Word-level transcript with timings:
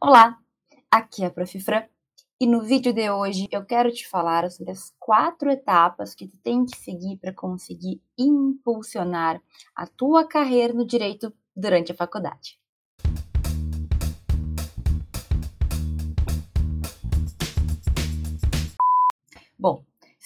Olá, 0.00 0.38
aqui 0.88 1.24
é 1.24 1.26
a 1.26 1.30
Prof. 1.30 1.58
Fran 1.58 1.82
e 2.40 2.46
no 2.46 2.62
vídeo 2.62 2.92
de 2.92 3.10
hoje 3.10 3.48
eu 3.50 3.66
quero 3.66 3.90
te 3.90 4.08
falar 4.08 4.48
sobre 4.48 4.70
as 4.70 4.94
quatro 4.96 5.50
etapas 5.50 6.14
que 6.14 6.28
tu 6.28 6.36
tem 6.36 6.64
que 6.64 6.78
seguir 6.78 7.16
para 7.16 7.34
conseguir 7.34 8.00
impulsionar 8.16 9.42
a 9.74 9.88
tua 9.88 10.24
carreira 10.24 10.72
no 10.72 10.86
direito 10.86 11.34
durante 11.54 11.90
a 11.90 11.96
faculdade. 11.96 12.60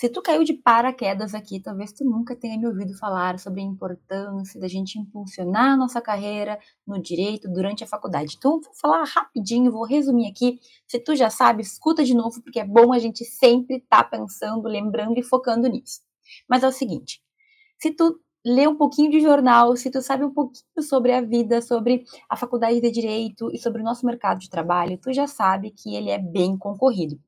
Se 0.02 0.08
tu 0.08 0.20
caiu 0.20 0.42
de 0.42 0.54
paraquedas 0.54 1.32
aqui, 1.32 1.60
talvez 1.60 1.92
tu 1.92 2.04
nunca 2.04 2.34
tenha 2.34 2.58
me 2.58 2.66
ouvido 2.66 2.92
falar 2.98 3.38
sobre 3.38 3.60
a 3.60 3.64
importância 3.64 4.60
da 4.60 4.66
gente 4.66 4.98
impulsionar 4.98 5.74
a 5.74 5.76
nossa 5.76 6.00
carreira 6.00 6.58
no 6.84 7.00
direito 7.00 7.48
durante 7.48 7.84
a 7.84 7.86
faculdade. 7.86 8.34
Então, 8.36 8.60
vou 8.60 8.74
falar 8.74 9.04
rapidinho, 9.04 9.70
vou 9.70 9.84
resumir 9.84 10.28
aqui. 10.28 10.58
Se 10.88 10.98
tu 10.98 11.14
já 11.14 11.30
sabe, 11.30 11.62
escuta 11.62 12.02
de 12.02 12.14
novo, 12.14 12.42
porque 12.42 12.58
é 12.58 12.66
bom 12.66 12.92
a 12.92 12.98
gente 12.98 13.24
sempre 13.24 13.76
estar 13.76 14.02
tá 14.02 14.18
pensando, 14.18 14.66
lembrando 14.66 15.20
e 15.20 15.22
focando 15.22 15.68
nisso. 15.68 16.00
Mas 16.48 16.64
é 16.64 16.66
o 16.66 16.72
seguinte, 16.72 17.22
se 17.78 17.92
tu 17.92 18.18
lê 18.44 18.66
um 18.66 18.76
pouquinho 18.76 19.08
de 19.08 19.20
jornal, 19.20 19.76
se 19.76 19.88
tu 19.88 20.02
sabe 20.02 20.24
um 20.24 20.34
pouquinho 20.34 20.82
sobre 20.82 21.12
a 21.12 21.20
vida, 21.20 21.62
sobre 21.62 22.02
a 22.28 22.36
faculdade 22.36 22.80
de 22.80 22.90
direito 22.90 23.52
e 23.52 23.58
sobre 23.58 23.80
o 23.80 23.84
nosso 23.84 24.04
mercado 24.04 24.40
de 24.40 24.50
trabalho, 24.50 24.98
tu 24.98 25.12
já 25.12 25.28
sabe 25.28 25.70
que 25.70 25.94
ele 25.94 26.10
é 26.10 26.18
bem 26.18 26.58
concorrido. 26.58 27.20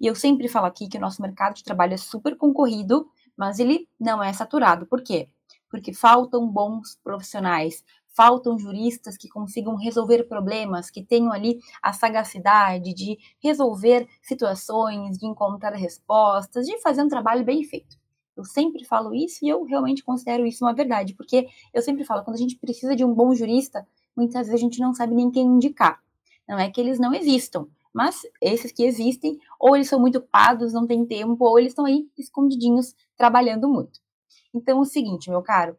E 0.00 0.06
eu 0.06 0.14
sempre 0.14 0.48
falo 0.48 0.66
aqui 0.66 0.88
que 0.88 0.98
o 0.98 1.00
nosso 1.00 1.22
mercado 1.22 1.54
de 1.54 1.64
trabalho 1.64 1.94
é 1.94 1.98
super 1.98 2.36
concorrido, 2.36 3.08
mas 3.36 3.58
ele 3.58 3.88
não 3.98 4.22
é 4.22 4.32
saturado. 4.32 4.86
Por 4.86 5.02
quê? 5.02 5.28
Porque 5.70 5.92
faltam 5.92 6.46
bons 6.46 6.98
profissionais, 7.02 7.84
faltam 8.18 8.58
juristas 8.58 9.16
que 9.16 9.28
consigam 9.28 9.76
resolver 9.76 10.24
problemas, 10.24 10.90
que 10.90 11.04
tenham 11.04 11.32
ali 11.32 11.60
a 11.80 11.92
sagacidade 11.92 12.92
de 12.92 13.16
resolver 13.40 14.08
situações, 14.20 15.16
de 15.16 15.24
encontrar 15.24 15.72
respostas, 15.74 16.66
de 16.66 16.80
fazer 16.80 17.02
um 17.02 17.08
trabalho 17.08 17.44
bem 17.44 17.62
feito. 17.62 17.96
Eu 18.36 18.44
sempre 18.44 18.84
falo 18.84 19.14
isso 19.14 19.44
e 19.44 19.48
eu 19.48 19.62
realmente 19.64 20.02
considero 20.02 20.46
isso 20.46 20.64
uma 20.64 20.74
verdade, 20.74 21.14
porque 21.14 21.46
eu 21.72 21.82
sempre 21.82 22.04
falo, 22.04 22.24
quando 22.24 22.36
a 22.36 22.40
gente 22.40 22.56
precisa 22.56 22.96
de 22.96 23.04
um 23.04 23.14
bom 23.14 23.34
jurista, 23.34 23.86
muitas 24.16 24.46
vezes 24.46 24.54
a 24.54 24.64
gente 24.64 24.80
não 24.80 24.94
sabe 24.94 25.14
nem 25.14 25.30
quem 25.30 25.46
indicar. 25.46 26.00
Não 26.48 26.58
é 26.58 26.70
que 26.70 26.80
eles 26.80 26.98
não 26.98 27.14
existam, 27.14 27.68
mas 27.94 28.22
esses 28.40 28.72
que 28.72 28.84
existem, 28.84 29.38
ou 29.58 29.74
eles 29.74 29.88
são 29.88 30.00
muito 30.00 30.18
ocupados, 30.18 30.72
não 30.72 30.86
tem 30.86 31.04
tempo, 31.06 31.44
ou 31.44 31.58
eles 31.58 31.72
estão 31.72 31.84
aí 31.84 32.08
escondidinhos, 32.16 32.94
trabalhando 33.16 33.68
muito. 33.68 34.00
Então, 34.54 34.78
é 34.78 34.80
o 34.80 34.84
seguinte, 34.84 35.30
meu 35.30 35.42
caro, 35.42 35.76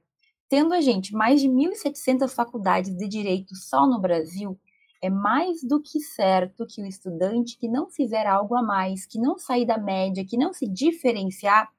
tendo 0.47 0.73
a 0.73 0.81
gente 0.81 1.13
mais 1.13 1.41
de 1.41 1.47
1.700 1.47 2.33
faculdades 2.33 2.95
de 2.95 3.07
direito 3.07 3.55
só 3.55 3.85
no 3.87 3.99
Brasil, 3.99 4.59
é 5.02 5.09
mais 5.09 5.63
do 5.63 5.81
que 5.81 5.99
certo 5.99 6.65
que 6.67 6.81
o 6.81 6.85
estudante 6.85 7.57
que 7.57 7.69
não 7.69 7.89
fizer 7.89 8.27
algo 8.27 8.55
a 8.55 8.61
mais, 8.61 9.05
que 9.05 9.19
não 9.19 9.37
sair 9.37 9.65
da 9.65 9.77
média, 9.77 10.25
que 10.25 10.37
não 10.37 10.52
se 10.52 10.67
diferenciar, 10.67 11.69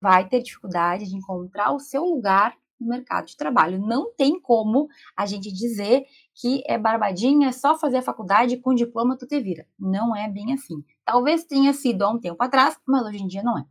vai 0.00 0.26
ter 0.26 0.42
dificuldade 0.42 1.06
de 1.06 1.16
encontrar 1.16 1.72
o 1.72 1.78
seu 1.78 2.04
lugar 2.04 2.56
no 2.80 2.88
mercado 2.88 3.26
de 3.26 3.36
trabalho. 3.36 3.78
Não 3.78 4.12
tem 4.14 4.40
como 4.40 4.88
a 5.16 5.26
gente 5.26 5.52
dizer 5.52 6.04
que 6.34 6.62
é 6.66 6.78
barbadinha, 6.78 7.48
é 7.48 7.52
só 7.52 7.78
fazer 7.78 7.98
a 7.98 8.02
faculdade 8.02 8.56
com 8.56 8.74
diploma 8.74 9.16
tu 9.16 9.26
te 9.26 9.40
vira. 9.40 9.66
Não 9.78 10.16
é 10.16 10.28
bem 10.28 10.52
assim. 10.52 10.82
Talvez 11.04 11.44
tenha 11.44 11.72
sido 11.72 12.02
há 12.02 12.10
um 12.10 12.18
tempo 12.18 12.42
atrás, 12.42 12.78
mas 12.86 13.04
hoje 13.04 13.22
em 13.22 13.26
dia 13.26 13.42
não 13.42 13.58
é. 13.58 13.64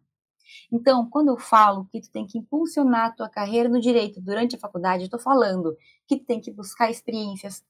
Então, 0.71 1.07
quando 1.09 1.29
eu 1.29 1.37
falo 1.37 1.85
que 1.91 2.01
tu 2.01 2.11
tem 2.11 2.25
que 2.25 2.37
impulsionar 2.37 3.07
a 3.07 3.11
tua 3.11 3.29
carreira 3.29 3.69
no 3.69 3.79
direito 3.79 4.21
durante 4.21 4.55
a 4.55 4.59
faculdade, 4.59 5.03
eu 5.03 5.05
estou 5.05 5.19
falando 5.19 5.75
que 6.07 6.17
tu 6.17 6.25
tem 6.25 6.39
que 6.39 6.51
buscar 6.51 6.89
experiências, 6.89 7.63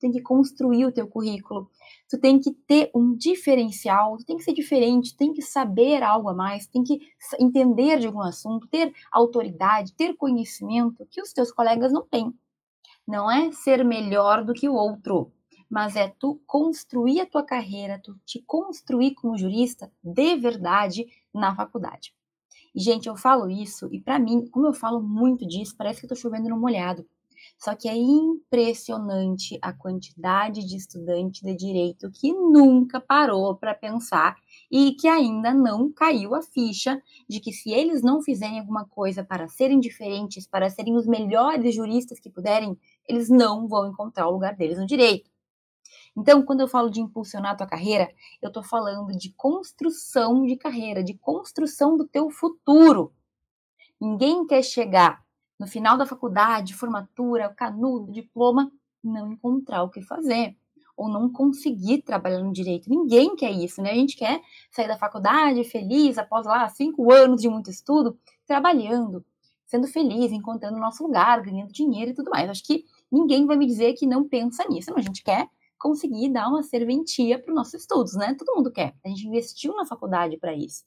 tem 0.00 0.10
que 0.10 0.20
construir 0.20 0.86
o 0.86 0.92
teu 0.92 1.06
currículo, 1.06 1.70
tu 2.08 2.18
tem 2.18 2.40
que 2.40 2.50
ter 2.52 2.90
um 2.94 3.14
diferencial, 3.14 4.16
tu 4.16 4.24
tem 4.24 4.36
que 4.36 4.42
ser 4.42 4.52
diferente, 4.52 5.16
tem 5.16 5.32
que 5.32 5.42
saber 5.42 6.02
algo 6.02 6.30
a 6.30 6.34
mais, 6.34 6.66
tem 6.66 6.82
que 6.82 6.98
entender 7.38 7.98
de 7.98 8.06
algum 8.06 8.22
assunto, 8.22 8.66
ter 8.66 8.92
autoridade, 9.12 9.92
ter 9.92 10.16
conhecimento 10.16 11.06
que 11.10 11.20
os 11.20 11.32
teus 11.32 11.52
colegas 11.52 11.92
não 11.92 12.06
têm. 12.06 12.34
Não 13.06 13.30
é 13.30 13.52
ser 13.52 13.84
melhor 13.84 14.44
do 14.44 14.54
que 14.54 14.68
o 14.68 14.74
outro, 14.74 15.32
mas 15.68 15.94
é 15.94 16.08
tu 16.08 16.40
construir 16.46 17.20
a 17.20 17.26
tua 17.26 17.44
carreira, 17.44 18.00
tu 18.02 18.18
te 18.24 18.42
construir 18.42 19.14
como 19.14 19.38
jurista 19.38 19.92
de 20.02 20.36
verdade 20.36 21.06
na 21.32 21.54
faculdade. 21.54 22.12
E, 22.74 22.80
gente, 22.80 23.08
eu 23.08 23.16
falo 23.16 23.50
isso, 23.50 23.88
e 23.92 24.00
para 24.00 24.18
mim, 24.18 24.46
como 24.46 24.66
eu 24.66 24.72
falo 24.72 25.00
muito 25.02 25.46
disso, 25.46 25.76
parece 25.76 26.00
que 26.00 26.06
eu 26.06 26.08
tô 26.08 26.16
chovendo 26.16 26.48
no 26.48 26.58
molhado. 26.58 27.06
Só 27.58 27.74
que 27.74 27.88
é 27.88 27.94
impressionante 27.94 29.58
a 29.60 29.72
quantidade 29.72 30.64
de 30.64 30.76
estudante 30.76 31.42
de 31.42 31.54
direito 31.54 32.10
que 32.10 32.32
nunca 32.32 33.00
parou 33.00 33.54
para 33.54 33.74
pensar 33.74 34.36
e 34.70 34.92
que 34.92 35.06
ainda 35.08 35.52
não 35.52 35.92
caiu 35.92 36.34
a 36.34 36.42
ficha 36.42 37.00
de 37.28 37.40
que 37.40 37.52
se 37.52 37.70
eles 37.70 38.02
não 38.02 38.22
fizerem 38.22 38.60
alguma 38.60 38.86
coisa 38.86 39.22
para 39.22 39.48
serem 39.48 39.78
diferentes, 39.78 40.46
para 40.46 40.70
serem 40.70 40.96
os 40.96 41.06
melhores 41.06 41.74
juristas 41.74 42.18
que 42.18 42.30
puderem, 42.30 42.78
eles 43.08 43.28
não 43.28 43.68
vão 43.68 43.88
encontrar 43.88 44.28
o 44.28 44.32
lugar 44.32 44.56
deles 44.56 44.78
no 44.78 44.86
direito. 44.86 45.30
Então, 46.16 46.42
quando 46.42 46.60
eu 46.60 46.68
falo 46.68 46.90
de 46.90 47.00
impulsionar 47.00 47.52
a 47.52 47.56
tua 47.56 47.66
carreira, 47.66 48.10
eu 48.42 48.48
estou 48.48 48.62
falando 48.62 49.16
de 49.16 49.32
construção 49.34 50.44
de 50.44 50.56
carreira, 50.56 51.04
de 51.04 51.14
construção 51.14 51.96
do 51.96 52.06
teu 52.06 52.30
futuro. 52.30 53.12
Ninguém 54.00 54.46
quer 54.46 54.62
chegar 54.62 55.22
no 55.60 55.66
final 55.66 55.98
da 55.98 56.06
faculdade, 56.06 56.72
formatura, 56.72 57.50
canudo, 57.50 58.10
diploma, 58.10 58.72
não 59.04 59.30
encontrar 59.30 59.82
o 59.82 59.90
que 59.90 60.00
fazer 60.00 60.56
ou 60.96 61.06
não 61.06 61.30
conseguir 61.30 62.00
trabalhar 62.00 62.42
no 62.42 62.50
direito. 62.50 62.88
Ninguém 62.88 63.36
quer 63.36 63.50
isso, 63.50 63.82
né? 63.82 63.90
A 63.90 63.94
gente 63.94 64.16
quer 64.16 64.40
sair 64.70 64.88
da 64.88 64.96
faculdade 64.96 65.62
feliz, 65.64 66.16
após 66.16 66.46
lá 66.46 66.66
cinco 66.70 67.12
anos 67.12 67.42
de 67.42 67.48
muito 67.50 67.68
estudo, 67.68 68.18
trabalhando, 68.46 69.22
sendo 69.66 69.86
feliz, 69.86 70.32
encontrando 70.32 70.78
o 70.78 70.80
nosso 70.80 71.02
lugar, 71.02 71.42
ganhando 71.42 71.72
dinheiro 71.72 72.12
e 72.12 72.14
tudo 72.14 72.30
mais. 72.30 72.48
Acho 72.48 72.64
que 72.64 72.84
ninguém 73.12 73.44
vai 73.44 73.58
me 73.58 73.66
dizer 73.66 73.92
que 73.92 74.06
não 74.06 74.26
pensa 74.26 74.66
nisso, 74.66 74.90
mas 74.94 75.04
a 75.04 75.08
gente 75.08 75.22
quer 75.22 75.46
conseguir 75.78 76.30
dar 76.30 76.48
uma 76.48 76.62
serventia 76.62 77.38
para 77.38 77.50
os 77.50 77.56
nossos 77.56 77.74
estudos, 77.74 78.14
né? 78.14 78.34
Todo 78.34 78.56
mundo 78.56 78.72
quer. 78.72 78.94
A 79.04 79.08
gente 79.08 79.26
investiu 79.26 79.74
na 79.76 79.84
faculdade 79.84 80.38
para 80.38 80.54
isso. 80.54 80.84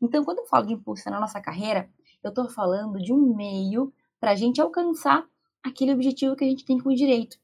Então, 0.00 0.24
quando 0.24 0.38
eu 0.38 0.46
falo 0.46 0.66
de 0.66 0.74
impulsionar 0.74 1.18
a 1.18 1.20
nossa 1.20 1.40
carreira, 1.40 1.88
eu 2.22 2.30
estou 2.30 2.48
falando 2.48 3.00
de 3.00 3.12
um 3.12 3.34
meio 3.34 3.92
para 4.20 4.30
a 4.30 4.34
gente 4.34 4.60
alcançar 4.60 5.26
aquele 5.62 5.92
objetivo 5.92 6.36
que 6.36 6.44
a 6.44 6.48
gente 6.48 6.64
tem 6.64 6.78
com 6.78 6.94
direito. 6.94 7.38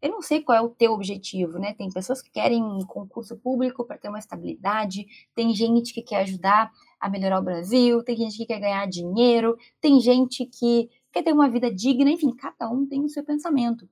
Eu 0.00 0.10
não 0.10 0.22
sei 0.22 0.40
qual 0.42 0.56
é 0.56 0.60
o 0.60 0.68
teu 0.68 0.92
objetivo, 0.92 1.58
né? 1.58 1.74
Tem 1.74 1.90
pessoas 1.90 2.22
que 2.22 2.30
querem 2.30 2.62
um 2.62 2.86
concurso 2.86 3.36
público 3.36 3.84
para 3.84 3.98
ter 3.98 4.08
uma 4.08 4.18
estabilidade, 4.18 5.06
tem 5.34 5.52
gente 5.52 5.92
que 5.92 6.02
quer 6.02 6.22
ajudar 6.22 6.70
a 7.00 7.08
melhorar 7.08 7.40
o 7.40 7.44
Brasil, 7.44 8.02
tem 8.04 8.16
gente 8.16 8.36
que 8.36 8.46
quer 8.46 8.60
ganhar 8.60 8.86
dinheiro, 8.86 9.56
tem 9.80 10.00
gente 10.00 10.46
que 10.46 10.88
quer 11.12 11.24
ter 11.24 11.32
uma 11.32 11.48
vida 11.48 11.72
digna, 11.72 12.10
enfim, 12.10 12.32
cada 12.34 12.70
um 12.70 12.86
tem 12.86 13.04
o 13.04 13.08
seu 13.08 13.24
pensamento. 13.24 13.88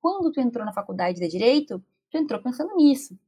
Quando 0.00 0.32
tu 0.32 0.40
entrou 0.40 0.64
na 0.64 0.72
faculdade 0.72 1.20
de 1.20 1.28
direito, 1.28 1.84
tu 2.10 2.16
entrou 2.16 2.40
pensando 2.40 2.74
nisso. 2.74 3.18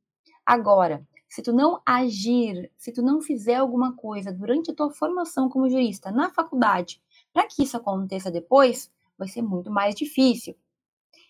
Agora, 0.47 1.07
se 1.29 1.43
tu 1.43 1.53
não 1.53 1.81
agir, 1.85 2.71
se 2.77 2.93
tu 2.93 3.03
não 3.03 3.21
fizer 3.21 3.57
alguma 3.57 3.95
coisa 3.95 4.33
durante 4.33 4.71
a 4.71 4.75
tua 4.75 4.91
formação 4.91 5.49
como 5.49 5.69
jurista 5.69 6.11
na 6.11 6.31
faculdade, 6.31 7.01
para 7.33 7.47
que 7.47 7.63
isso 7.63 7.77
aconteça 7.77 8.31
depois, 8.31 8.91
vai 9.17 9.29
ser 9.29 9.43
muito 9.43 9.71
mais 9.71 9.95
difícil. 9.95 10.57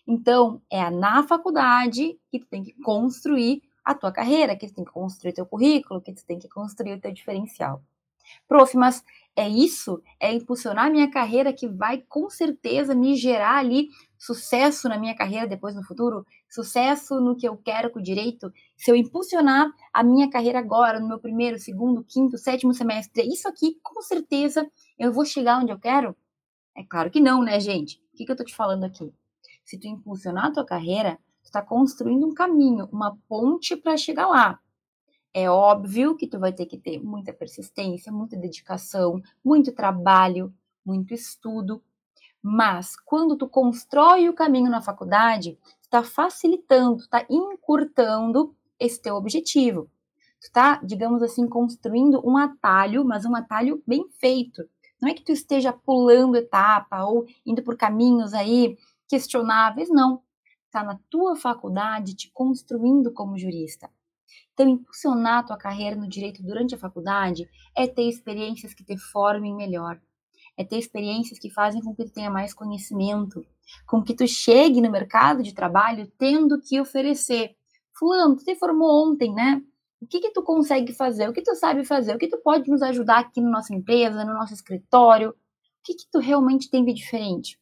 Então, 0.07 0.61
é 0.69 0.89
na 0.89 1.23
faculdade 1.23 2.19
que 2.31 2.39
tu 2.39 2.47
tem 2.47 2.63
que 2.63 2.73
construir 2.81 3.61
a 3.83 3.93
tua 3.93 4.11
carreira, 4.11 4.55
que 4.55 4.67
tu 4.67 4.73
tem 4.73 4.85
que 4.85 4.91
construir 4.91 5.33
teu 5.33 5.45
currículo, 5.45 6.01
que 6.01 6.13
tu 6.13 6.25
tem 6.25 6.39
que 6.39 6.47
construir 6.47 6.93
o 6.93 6.99
teu 6.99 7.11
diferencial. 7.11 7.83
Prof, 8.47 8.75
mas 8.75 9.03
é 9.35 9.47
isso? 9.47 10.01
É 10.19 10.33
impulsionar 10.33 10.91
minha 10.91 11.09
carreira 11.09 11.53
que 11.53 11.67
vai 11.67 12.03
com 12.09 12.29
certeza 12.29 12.93
me 12.93 13.15
gerar 13.15 13.57
ali 13.57 13.87
sucesso 14.17 14.89
na 14.89 14.97
minha 14.97 15.15
carreira 15.15 15.47
depois 15.47 15.73
no 15.75 15.83
futuro? 15.83 16.25
Sucesso 16.49 17.21
no 17.21 17.37
que 17.37 17.47
eu 17.47 17.55
quero 17.55 17.89
com 17.89 17.99
o 17.99 18.03
direito? 18.03 18.51
Se 18.75 18.91
eu 18.91 18.95
impulsionar 18.95 19.71
a 19.93 20.03
minha 20.03 20.29
carreira 20.29 20.59
agora, 20.59 20.99
no 20.99 21.07
meu 21.07 21.19
primeiro, 21.19 21.57
segundo, 21.57 22.03
quinto, 22.03 22.37
sétimo 22.37 22.73
semestre, 22.73 23.23
isso 23.27 23.47
aqui, 23.47 23.79
com 23.81 24.01
certeza, 24.01 24.69
eu 24.97 25.13
vou 25.13 25.23
chegar 25.23 25.59
onde 25.59 25.71
eu 25.71 25.79
quero? 25.79 26.15
É 26.75 26.83
claro 26.83 27.09
que 27.09 27.21
não, 27.21 27.41
né, 27.41 27.59
gente? 27.59 28.01
O 28.13 28.17
que, 28.17 28.25
que 28.25 28.31
eu 28.31 28.35
tô 28.35 28.43
te 28.43 28.53
falando 28.53 28.83
aqui? 28.83 29.13
Se 29.63 29.79
tu 29.79 29.87
impulsionar 29.87 30.47
a 30.47 30.51
tua 30.51 30.65
carreira, 30.65 31.17
tu 31.43 31.51
tá 31.51 31.61
construindo 31.61 32.27
um 32.27 32.33
caminho, 32.33 32.89
uma 32.91 33.17
ponte 33.27 33.77
para 33.77 33.95
chegar 33.95 34.27
lá. 34.27 34.59
É 35.33 35.49
óbvio 35.49 36.15
que 36.15 36.27
tu 36.27 36.39
vai 36.39 36.51
ter 36.51 36.65
que 36.65 36.77
ter 36.77 36.99
muita 37.01 37.31
persistência, 37.31 38.11
muita 38.11 38.35
dedicação, 38.35 39.21
muito 39.43 39.71
trabalho, 39.71 40.53
muito 40.83 41.13
estudo, 41.13 41.83
mas 42.41 42.95
quando 42.95 43.37
tu 43.37 43.47
constrói 43.47 44.29
o 44.29 44.33
caminho 44.33 44.71
na 44.71 44.81
faculdade, 44.81 45.57
tu 45.63 45.83
está 45.83 46.03
facilitando, 46.03 47.01
está 47.03 47.25
encurtando 47.29 48.55
esse 48.79 49.01
teu 49.01 49.15
objetivo. 49.15 49.89
Tu 50.39 50.45
está, 50.45 50.77
digamos 50.77 51.21
assim, 51.21 51.47
construindo 51.47 52.21
um 52.25 52.37
atalho, 52.37 53.03
mas 53.03 53.25
um 53.25 53.35
atalho 53.35 53.83
bem 53.85 54.07
feito. 54.19 54.63
Não 55.01 55.09
é 55.09 55.13
que 55.13 55.23
tu 55.23 55.31
esteja 55.31 55.73
pulando 55.73 56.37
etapa 56.37 57.03
ou 57.05 57.25
indo 57.45 57.61
por 57.61 57.77
caminhos 57.77 58.33
aí 58.33 58.77
questionáveis, 59.07 59.89
não. 59.89 60.21
está 60.65 60.83
na 60.83 60.99
tua 61.09 61.35
faculdade 61.35 62.15
te 62.15 62.31
construindo 62.31 63.11
como 63.11 63.37
jurista. 63.37 63.89
Então, 64.59 64.67
impulsionar 64.67 65.37
a 65.37 65.43
tua 65.43 65.57
carreira 65.57 65.95
no 65.95 66.05
direito 66.05 66.43
durante 66.43 66.75
a 66.75 66.77
faculdade 66.77 67.49
é 67.73 67.87
ter 67.87 68.09
experiências 68.09 68.73
que 68.73 68.83
te 68.83 68.97
formem 68.97 69.55
melhor, 69.55 70.01
é 70.57 70.65
ter 70.65 70.77
experiências 70.77 71.39
que 71.39 71.49
fazem 71.49 71.81
com 71.81 71.95
que 71.95 72.03
tu 72.03 72.11
tenha 72.11 72.29
mais 72.29 72.53
conhecimento, 72.53 73.45
com 73.87 74.03
que 74.03 74.13
tu 74.13 74.27
chegue 74.27 74.81
no 74.81 74.91
mercado 74.91 75.41
de 75.41 75.53
trabalho 75.53 76.11
tendo 76.17 76.59
que 76.59 76.77
oferecer. 76.77 77.55
Fulano, 77.97 78.35
tu 78.35 78.43
te 78.43 78.53
formou 78.57 79.09
ontem, 79.09 79.33
né? 79.33 79.63
O 80.01 80.05
que 80.05 80.19
que 80.19 80.31
tu 80.31 80.43
consegue 80.43 80.91
fazer? 80.91 81.29
O 81.29 81.33
que 81.33 81.41
tu 81.41 81.55
sabe 81.55 81.85
fazer? 81.85 82.13
O 82.13 82.19
que 82.19 82.27
tu 82.27 82.37
pode 82.39 82.69
nos 82.69 82.81
ajudar 82.81 83.19
aqui 83.19 83.39
na 83.39 83.49
nossa 83.49 83.73
empresa, 83.73 84.25
no 84.25 84.33
nosso 84.33 84.53
escritório? 84.53 85.29
O 85.29 85.35
que 85.85 85.93
que 85.93 86.05
tu 86.11 86.19
realmente 86.19 86.69
tem 86.69 86.83
de 86.83 86.93
diferente? 86.93 87.57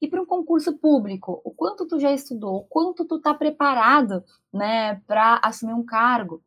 E 0.00 0.08
para 0.08 0.20
um 0.20 0.26
concurso 0.26 0.76
público, 0.76 1.40
o 1.44 1.50
quanto 1.50 1.86
tu 1.86 1.98
já 1.98 2.12
estudou, 2.12 2.56
o 2.56 2.64
quanto 2.64 3.04
tu 3.04 3.16
está 3.16 3.32
preparado, 3.32 4.22
né, 4.52 4.96
para 5.06 5.40
assumir 5.42 5.72
um 5.72 5.84
cargo? 5.84 6.42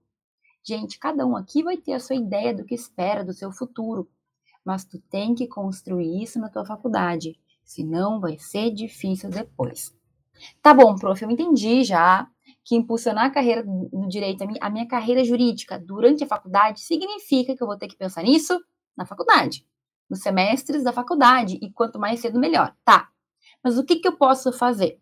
Gente, 0.64 1.00
cada 1.00 1.26
um 1.26 1.36
aqui 1.36 1.64
vai 1.64 1.78
ter 1.78 1.94
a 1.94 2.00
sua 2.00 2.16
ideia 2.16 2.54
do 2.54 2.66
que 2.66 2.76
espera 2.76 3.24
do 3.24 3.34
seu 3.34 3.52
futuro, 3.52 4.10
mas 4.66 4.84
tu 4.84 5.00
tem 5.10 5.34
que 5.34 5.48
construir 5.48 6.22
isso 6.22 6.40
na 6.40 6.50
tua 6.50 6.66
faculdade, 6.66 7.40
senão 7.64 8.20
vai 8.20 8.38
ser 8.38 8.72
difícil 8.72 9.30
depois. 9.30 9.96
Tá 10.62 10.74
bom, 10.74 10.96
prof, 10.96 11.24
eu 11.24 11.32
entendi 11.32 11.84
já 11.84 12.28
que 12.64 12.76
impulsionar 12.76 13.26
a 13.26 13.30
carreira 13.30 13.64
no 13.64 14.10
direito, 14.10 14.44
a 14.60 14.70
minha, 14.70 14.86
carreira 14.86 15.24
jurídica 15.24 15.80
durante 15.80 16.26
a 16.26 16.28
faculdade, 16.28 16.82
significa 16.82 17.56
que 17.56 17.64
eu 17.64 17.68
vou 17.68 17.78
ter 17.78 17.88
que 17.88 17.96
pensar 17.96 18.24
nisso 18.24 18.60
na 18.96 19.06
faculdade, 19.06 19.66
nos 20.10 20.20
semestres 20.20 20.84
da 20.84 20.92
faculdade, 20.92 21.58
e 21.62 21.72
quanto 21.72 21.98
mais 21.98 22.20
cedo, 22.20 22.38
melhor. 22.38 22.76
Tá, 22.84 23.10
mas 23.68 23.78
o 23.78 23.84
que, 23.84 23.98
que 23.98 24.08
eu 24.08 24.16
posso 24.16 24.54
fazer? 24.54 24.98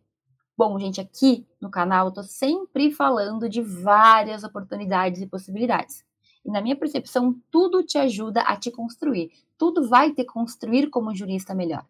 Bom, 0.57 0.79
gente, 0.79 0.99
aqui 0.99 1.45
no 1.61 1.69
canal 1.69 2.07
eu 2.07 2.11
tô 2.11 2.23
sempre 2.23 2.91
falando 2.91 3.47
de 3.47 3.61
várias 3.61 4.43
oportunidades 4.43 5.21
e 5.21 5.27
possibilidades. 5.27 6.03
E 6.43 6.49
na 6.49 6.63
minha 6.63 6.75
percepção, 6.75 7.39
tudo 7.51 7.83
te 7.83 7.99
ajuda 7.99 8.41
a 8.41 8.57
te 8.57 8.71
construir. 8.71 9.29
Tudo 9.55 9.87
vai 9.87 10.13
te 10.15 10.25
construir 10.25 10.89
como 10.89 11.13
jurista 11.13 11.53
melhor. 11.53 11.85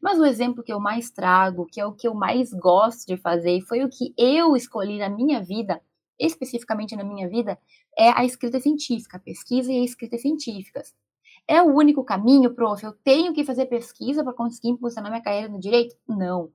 Mas 0.00 0.20
o 0.20 0.24
exemplo 0.24 0.62
que 0.62 0.72
eu 0.72 0.78
mais 0.78 1.10
trago, 1.10 1.66
que 1.66 1.80
é 1.80 1.84
o 1.84 1.94
que 1.94 2.06
eu 2.06 2.14
mais 2.14 2.52
gosto 2.52 3.08
de 3.08 3.16
fazer, 3.16 3.56
e 3.56 3.62
foi 3.62 3.82
o 3.82 3.90
que 3.90 4.14
eu 4.16 4.54
escolhi 4.54 5.00
na 5.00 5.08
minha 5.08 5.42
vida, 5.42 5.82
especificamente 6.16 6.94
na 6.94 7.02
minha 7.02 7.28
vida, 7.28 7.58
é 7.98 8.10
a 8.10 8.24
escrita 8.24 8.60
científica, 8.60 9.16
a 9.16 9.20
pesquisa 9.20 9.72
e 9.72 9.80
a 9.80 9.84
escrita 9.84 10.16
científicas. 10.16 10.94
É 11.50 11.60
o 11.60 11.74
único 11.74 12.04
caminho, 12.04 12.54
prof? 12.54 12.84
Eu 12.84 12.92
tenho 12.92 13.32
que 13.34 13.42
fazer 13.42 13.66
pesquisa 13.66 14.22
para 14.22 14.32
conseguir 14.32 14.68
impulsionar 14.68 15.10
minha 15.10 15.20
carreira 15.20 15.48
no 15.48 15.58
direito? 15.58 15.96
Não. 16.06 16.52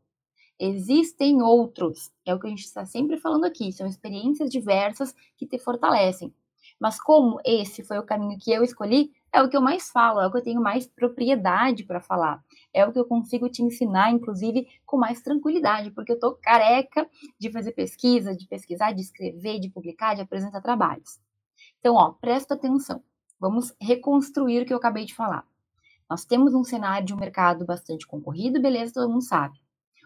Existem 0.58 1.42
outros. 1.42 2.14
É 2.26 2.34
o 2.34 2.40
que 2.40 2.48
a 2.48 2.50
gente 2.50 2.64
está 2.64 2.86
sempre 2.86 3.18
falando 3.18 3.44
aqui. 3.44 3.74
São 3.74 3.86
experiências 3.86 4.50
diversas 4.50 5.14
que 5.36 5.46
te 5.46 5.60
fortalecem. 5.60 6.34
Mas 6.80 6.98
como 6.98 7.42
esse 7.44 7.84
foi 7.84 8.00
o 8.00 8.06
caminho 8.06 8.40
que 8.40 8.50
eu 8.54 8.64
escolhi, 8.64 9.12
é 9.34 9.44
o 9.44 9.50
que 9.50 9.58
eu 9.58 9.62
mais 9.62 9.90
falo, 9.90 10.22
é 10.22 10.28
o 10.28 10.32
que 10.32 10.38
eu 10.38 10.44
tenho 10.44 10.62
mais 10.62 10.88
propriedade 10.88 11.84
para 11.84 12.00
falar. 12.00 12.42
É 12.74 12.86
o 12.86 12.94
que 12.94 13.00
eu 13.00 13.04
consigo 13.04 13.50
te 13.50 13.62
ensinar, 13.62 14.14
inclusive, 14.14 14.66
com 14.86 14.96
mais 14.96 15.22
tranquilidade, 15.22 15.92
porque 15.92 16.14
eu 16.14 16.20
tô 16.22 16.36
careca 16.36 17.06
de 17.38 17.52
fazer 17.52 17.74
pesquisa, 17.74 18.34
de 18.34 18.48
pesquisar, 18.48 18.94
de 18.94 19.02
escrever, 19.02 19.60
de 19.60 19.70
publicar, 19.70 20.16
de 20.16 20.22
apresentar 20.22 20.62
trabalhos. 20.62 21.20
Então, 21.82 21.96
ó, 21.96 22.14
presta 22.14 22.54
atenção. 22.54 23.04
Vamos 23.40 23.74
reconstruir 23.80 24.62
o 24.62 24.66
que 24.66 24.74
eu 24.74 24.78
acabei 24.78 25.06
de 25.06 25.14
falar. 25.14 25.46
Nós 26.10 26.24
temos 26.24 26.54
um 26.54 26.64
cenário 26.64 27.06
de 27.06 27.14
um 27.14 27.18
mercado 27.18 27.66
bastante 27.66 28.06
concorrido, 28.06 28.62
beleza, 28.62 28.94
todo 28.94 29.10
mundo 29.10 29.24
sabe. 29.24 29.60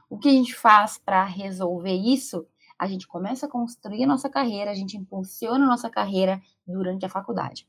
O 0.09 0.17
que 0.17 0.29
a 0.29 0.31
gente 0.31 0.55
faz 0.55 0.97
para 0.97 1.23
resolver 1.23 1.93
isso? 1.93 2.47
A 2.77 2.87
gente 2.87 3.07
começa 3.07 3.45
a 3.45 3.49
construir 3.49 4.03
a 4.03 4.07
nossa 4.07 4.29
carreira, 4.29 4.71
a 4.71 4.75
gente 4.75 4.97
impulsiona 4.97 5.65
a 5.65 5.67
nossa 5.67 5.89
carreira 5.89 6.41
durante 6.65 7.05
a 7.05 7.09
faculdade. 7.09 7.67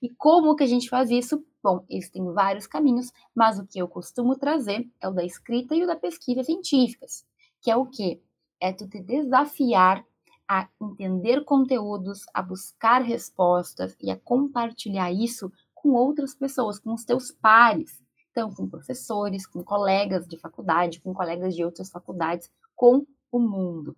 E 0.00 0.08
como 0.08 0.54
que 0.54 0.62
a 0.64 0.66
gente 0.66 0.88
faz 0.88 1.10
isso? 1.10 1.44
Bom, 1.62 1.84
existem 1.90 2.24
vários 2.32 2.66
caminhos, 2.66 3.12
mas 3.34 3.58
o 3.58 3.66
que 3.66 3.78
eu 3.78 3.88
costumo 3.88 4.36
trazer 4.36 4.88
é 5.00 5.08
o 5.08 5.12
da 5.12 5.24
escrita 5.24 5.74
e 5.74 5.82
o 5.82 5.86
da 5.86 5.96
pesquisa 5.96 6.42
científicas, 6.42 7.26
que 7.60 7.70
é 7.70 7.76
o 7.76 7.86
que? 7.86 8.22
É 8.60 8.72
tu 8.72 8.88
te 8.88 9.00
desafiar 9.00 10.04
a 10.52 10.68
entender 10.78 11.44
conteúdos, 11.44 12.26
a 12.34 12.42
buscar 12.42 13.00
respostas 13.00 13.96
e 13.98 14.10
a 14.10 14.18
compartilhar 14.18 15.10
isso 15.10 15.50
com 15.72 15.92
outras 15.92 16.34
pessoas, 16.34 16.78
com 16.78 16.92
os 16.92 17.04
teus 17.04 17.30
pares. 17.30 18.02
Então, 18.30 18.52
com 18.52 18.68
professores, 18.68 19.46
com 19.46 19.64
colegas 19.64 20.26
de 20.28 20.38
faculdade, 20.38 21.00
com 21.00 21.14
colegas 21.14 21.54
de 21.54 21.64
outras 21.64 21.90
faculdades, 21.90 22.50
com 22.76 23.06
o 23.30 23.38
mundo. 23.38 23.96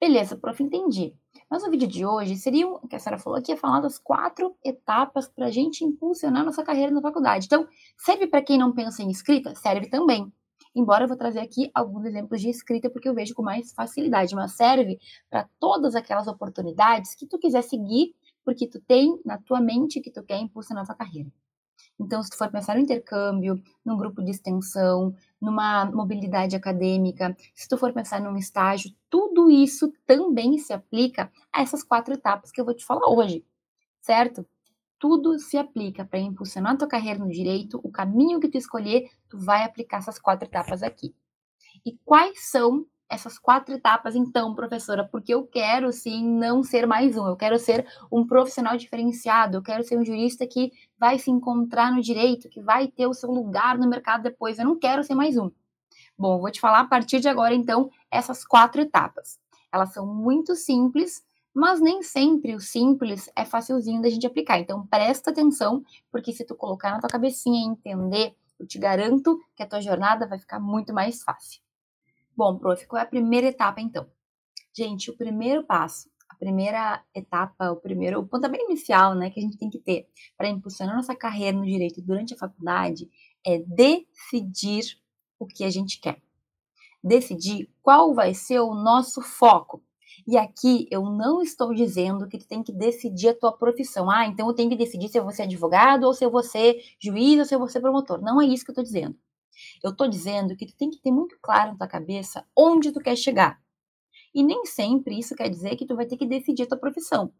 Beleza, 0.00 0.36
prof, 0.36 0.62
entendi. 0.62 1.14
Mas 1.50 1.62
o 1.64 1.70
vídeo 1.70 1.86
de 1.86 2.06
hoje 2.06 2.36
seria, 2.36 2.66
o 2.66 2.88
que 2.88 2.96
a 2.96 2.98
senhora 2.98 3.20
falou 3.20 3.38
aqui, 3.38 3.52
é 3.52 3.56
falar 3.56 3.80
das 3.80 3.98
quatro 3.98 4.56
etapas 4.64 5.28
para 5.28 5.46
a 5.46 5.50
gente 5.50 5.84
impulsionar 5.84 6.44
nossa 6.44 6.62
carreira 6.62 6.92
na 6.92 7.02
faculdade. 7.02 7.44
Então, 7.44 7.66
serve 7.96 8.26
para 8.26 8.42
quem 8.42 8.56
não 8.56 8.72
pensa 8.72 9.02
em 9.02 9.10
escrita? 9.10 9.54
Serve 9.54 9.88
também 9.88 10.32
embora 10.74 11.04
eu 11.04 11.08
vou 11.08 11.16
trazer 11.16 11.40
aqui 11.40 11.70
alguns 11.74 12.04
exemplos 12.04 12.40
de 12.40 12.48
escrita 12.48 12.90
porque 12.90 13.08
eu 13.08 13.14
vejo 13.14 13.34
com 13.34 13.42
mais 13.42 13.72
facilidade, 13.72 14.34
mas 14.34 14.52
serve 14.52 14.98
para 15.30 15.48
todas 15.58 15.94
aquelas 15.94 16.26
oportunidades 16.26 17.14
que 17.14 17.26
tu 17.26 17.38
quiser 17.38 17.62
seguir, 17.62 18.14
porque 18.44 18.66
tu 18.66 18.80
tem 18.80 19.20
na 19.24 19.38
tua 19.38 19.60
mente 19.60 20.00
que 20.00 20.10
tu 20.10 20.22
quer 20.22 20.38
impulsionar 20.38 20.86
tua 20.86 20.94
carreira. 20.94 21.30
Então, 22.00 22.22
se 22.22 22.30
tu 22.30 22.36
for 22.36 22.50
pensar 22.50 22.76
no 22.76 22.80
intercâmbio, 22.80 23.60
num 23.84 23.96
grupo 23.96 24.22
de 24.22 24.30
extensão, 24.30 25.14
numa 25.40 25.84
mobilidade 25.86 26.54
acadêmica, 26.54 27.36
se 27.54 27.68
tu 27.68 27.76
for 27.76 27.92
pensar 27.92 28.20
num 28.20 28.36
estágio, 28.36 28.92
tudo 29.10 29.50
isso 29.50 29.92
também 30.06 30.58
se 30.58 30.72
aplica 30.72 31.30
a 31.52 31.60
essas 31.60 31.82
quatro 31.82 32.14
etapas 32.14 32.52
que 32.52 32.60
eu 32.60 32.64
vou 32.64 32.74
te 32.74 32.84
falar 32.84 33.10
hoje, 33.10 33.44
certo? 34.00 34.46
Tudo 34.98 35.38
se 35.38 35.56
aplica 35.56 36.04
para 36.04 36.18
impulsionar 36.18 36.72
a 36.72 36.76
tua 36.76 36.88
carreira 36.88 37.18
no 37.18 37.30
direito, 37.30 37.80
o 37.82 37.90
caminho 37.90 38.40
que 38.40 38.48
tu 38.48 38.58
escolher, 38.58 39.10
tu 39.28 39.38
vai 39.38 39.64
aplicar 39.64 39.98
essas 39.98 40.18
quatro 40.18 40.48
etapas 40.48 40.82
aqui. 40.82 41.14
E 41.84 41.96
quais 42.04 42.50
são 42.50 42.86
essas 43.08 43.38
quatro 43.38 43.74
etapas, 43.74 44.14
então, 44.14 44.54
professora? 44.54 45.02
Porque 45.02 45.32
eu 45.32 45.46
quero, 45.46 45.90
sim, 45.92 46.28
não 46.28 46.62
ser 46.62 46.86
mais 46.86 47.16
um, 47.16 47.26
eu 47.26 47.36
quero 47.36 47.58
ser 47.58 47.86
um 48.12 48.26
profissional 48.26 48.76
diferenciado, 48.76 49.56
eu 49.56 49.62
quero 49.62 49.82
ser 49.82 49.98
um 49.98 50.04
jurista 50.04 50.46
que 50.46 50.70
vai 50.98 51.18
se 51.18 51.30
encontrar 51.30 51.90
no 51.90 52.02
direito, 52.02 52.48
que 52.48 52.60
vai 52.60 52.88
ter 52.88 53.06
o 53.06 53.14
seu 53.14 53.30
lugar 53.30 53.78
no 53.78 53.88
mercado 53.88 54.22
depois, 54.22 54.58
eu 54.58 54.64
não 54.64 54.78
quero 54.78 55.02
ser 55.02 55.14
mais 55.14 55.38
um. 55.38 55.50
Bom, 56.18 56.38
vou 56.40 56.50
te 56.50 56.60
falar 56.60 56.80
a 56.80 56.86
partir 56.86 57.20
de 57.20 57.28
agora, 57.28 57.54
então, 57.54 57.90
essas 58.10 58.44
quatro 58.44 58.80
etapas. 58.80 59.38
Elas 59.72 59.92
são 59.92 60.06
muito 60.06 60.54
simples, 60.54 61.22
mas 61.58 61.80
nem 61.80 62.04
sempre 62.04 62.54
o 62.54 62.60
simples 62.60 63.28
é 63.34 63.44
facilzinho 63.44 64.00
da 64.00 64.08
gente 64.08 64.24
aplicar. 64.24 64.60
Então 64.60 64.86
presta 64.86 65.30
atenção, 65.30 65.82
porque 66.08 66.32
se 66.32 66.44
tu 66.44 66.54
colocar 66.54 66.92
na 66.92 67.00
tua 67.00 67.10
cabecinha 67.10 67.58
e 67.60 67.72
entender, 67.72 68.36
eu 68.60 68.66
te 68.66 68.78
garanto 68.78 69.36
que 69.56 69.62
a 69.64 69.66
tua 69.66 69.80
jornada 69.80 70.24
vai 70.28 70.38
ficar 70.38 70.60
muito 70.60 70.94
mais 70.94 71.20
fácil. 71.20 71.60
Bom, 72.36 72.56
prof, 72.56 72.86
qual 72.86 73.00
é 73.00 73.02
a 73.02 73.06
primeira 73.06 73.48
etapa 73.48 73.80
então? 73.80 74.06
Gente, 74.72 75.10
o 75.10 75.16
primeiro 75.16 75.64
passo, 75.64 76.08
a 76.28 76.36
primeira 76.36 77.02
etapa, 77.12 77.72
o 77.72 77.76
primeiro, 77.76 78.20
o 78.20 78.26
pontapé 78.26 78.62
inicial, 78.62 79.16
né, 79.16 79.28
que 79.28 79.40
a 79.40 79.42
gente 79.42 79.58
tem 79.58 79.68
que 79.68 79.80
ter 79.80 80.06
para 80.36 80.48
impulsionar 80.48 80.94
nossa 80.94 81.16
carreira 81.16 81.58
no 81.58 81.64
direito 81.64 82.00
durante 82.00 82.34
a 82.34 82.38
faculdade 82.38 83.10
é 83.44 83.58
decidir 83.58 84.96
o 85.40 85.44
que 85.44 85.64
a 85.64 85.70
gente 85.70 86.00
quer. 86.00 86.22
Decidir 87.02 87.68
qual 87.82 88.14
vai 88.14 88.32
ser 88.32 88.60
o 88.60 88.74
nosso 88.74 89.20
foco. 89.20 89.82
E 90.30 90.36
aqui 90.36 90.86
eu 90.90 91.04
não 91.04 91.40
estou 91.40 91.72
dizendo 91.72 92.28
que 92.28 92.36
tu 92.36 92.46
tem 92.46 92.62
que 92.62 92.70
decidir 92.70 93.30
a 93.30 93.34
tua 93.34 93.50
profissão. 93.50 94.10
Ah, 94.10 94.26
então 94.26 94.46
eu 94.46 94.52
tenho 94.52 94.68
que 94.68 94.76
decidir 94.76 95.08
se 95.08 95.18
eu 95.18 95.22
vou 95.22 95.32
ser 95.32 95.44
advogado 95.44 96.04
ou 96.04 96.12
se 96.12 96.22
eu 96.22 96.30
vou 96.30 96.42
ser 96.42 96.76
juiz 97.00 97.38
ou 97.38 97.46
se 97.46 97.54
eu 97.54 97.58
vou 97.58 97.66
ser 97.66 97.80
promotor. 97.80 98.20
Não 98.20 98.38
é 98.38 98.44
isso 98.44 98.62
que 98.62 98.70
eu 98.70 98.74
estou 98.74 98.84
dizendo. 98.84 99.16
Eu 99.82 99.90
estou 99.90 100.06
dizendo 100.06 100.54
que 100.54 100.66
tu 100.66 100.76
tem 100.76 100.90
que 100.90 101.00
ter 101.00 101.10
muito 101.10 101.38
claro 101.40 101.70
na 101.72 101.78
tua 101.78 101.88
cabeça 101.88 102.44
onde 102.54 102.92
tu 102.92 103.00
quer 103.00 103.16
chegar. 103.16 103.58
E 104.34 104.42
nem 104.42 104.66
sempre 104.66 105.18
isso 105.18 105.34
quer 105.34 105.48
dizer 105.48 105.76
que 105.76 105.86
tu 105.86 105.96
vai 105.96 106.04
ter 106.04 106.18
que 106.18 106.26
decidir 106.26 106.64
a 106.64 106.66
tua 106.66 106.78
profissão. 106.78 107.32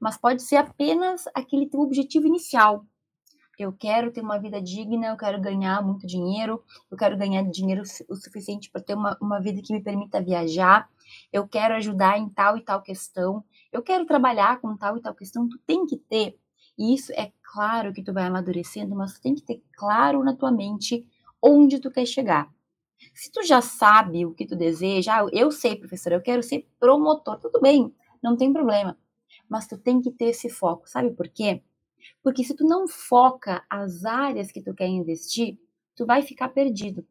Mas 0.00 0.16
pode 0.16 0.40
ser 0.40 0.56
apenas 0.56 1.24
aquele 1.34 1.68
teu 1.68 1.80
objetivo 1.80 2.26
inicial. 2.26 2.86
Eu 3.58 3.70
quero 3.70 4.10
ter 4.10 4.22
uma 4.22 4.38
vida 4.38 4.62
digna, 4.62 5.08
eu 5.08 5.16
quero 5.18 5.38
ganhar 5.38 5.84
muito 5.84 6.06
dinheiro, 6.06 6.64
eu 6.90 6.96
quero 6.96 7.18
ganhar 7.18 7.42
dinheiro 7.42 7.82
o 8.08 8.16
suficiente 8.16 8.70
para 8.70 8.80
ter 8.80 8.94
uma, 8.94 9.18
uma 9.20 9.38
vida 9.38 9.60
que 9.60 9.74
me 9.74 9.82
permita 9.82 10.22
viajar, 10.22 10.88
eu 11.32 11.46
quero 11.46 11.74
ajudar 11.74 12.18
em 12.18 12.28
tal 12.28 12.56
e 12.56 12.62
tal 12.62 12.82
questão, 12.82 13.44
eu 13.72 13.82
quero 13.82 14.06
trabalhar 14.06 14.60
com 14.60 14.76
tal 14.76 14.96
e 14.96 15.02
tal 15.02 15.14
questão, 15.14 15.48
tu 15.48 15.58
tem 15.66 15.86
que 15.86 15.96
ter. 15.96 16.38
E 16.78 16.94
isso 16.94 17.12
é 17.12 17.32
claro 17.42 17.92
que 17.92 18.02
tu 18.02 18.12
vai 18.12 18.24
amadurecendo, 18.24 18.94
mas 18.94 19.14
tu 19.14 19.20
tem 19.20 19.34
que 19.34 19.42
ter 19.42 19.62
claro 19.76 20.24
na 20.24 20.34
tua 20.34 20.50
mente 20.50 21.06
onde 21.42 21.78
tu 21.78 21.90
quer 21.90 22.06
chegar. 22.06 22.52
Se 23.14 23.30
tu 23.30 23.42
já 23.42 23.60
sabe 23.60 24.26
o 24.26 24.34
que 24.34 24.46
tu 24.46 24.56
deseja, 24.56 25.20
ah, 25.22 25.28
eu 25.32 25.50
sei, 25.50 25.76
professora, 25.76 26.16
eu 26.16 26.22
quero 26.22 26.42
ser 26.42 26.68
promotor, 26.78 27.38
tudo 27.38 27.60
bem, 27.60 27.94
não 28.22 28.36
tem 28.36 28.52
problema. 28.52 28.98
Mas 29.48 29.66
tu 29.66 29.78
tem 29.78 30.00
que 30.00 30.10
ter 30.10 30.26
esse 30.26 30.48
foco, 30.48 30.88
sabe 30.88 31.10
por 31.12 31.28
quê? 31.28 31.62
Porque 32.22 32.44
se 32.44 32.54
tu 32.54 32.64
não 32.64 32.86
foca 32.88 33.64
as 33.68 34.04
áreas 34.04 34.52
que 34.52 34.62
tu 34.62 34.74
quer 34.74 34.86
investir, 34.86 35.58
tu 35.94 36.06
vai 36.06 36.22
ficar 36.22 36.48
perdido. 36.48 37.06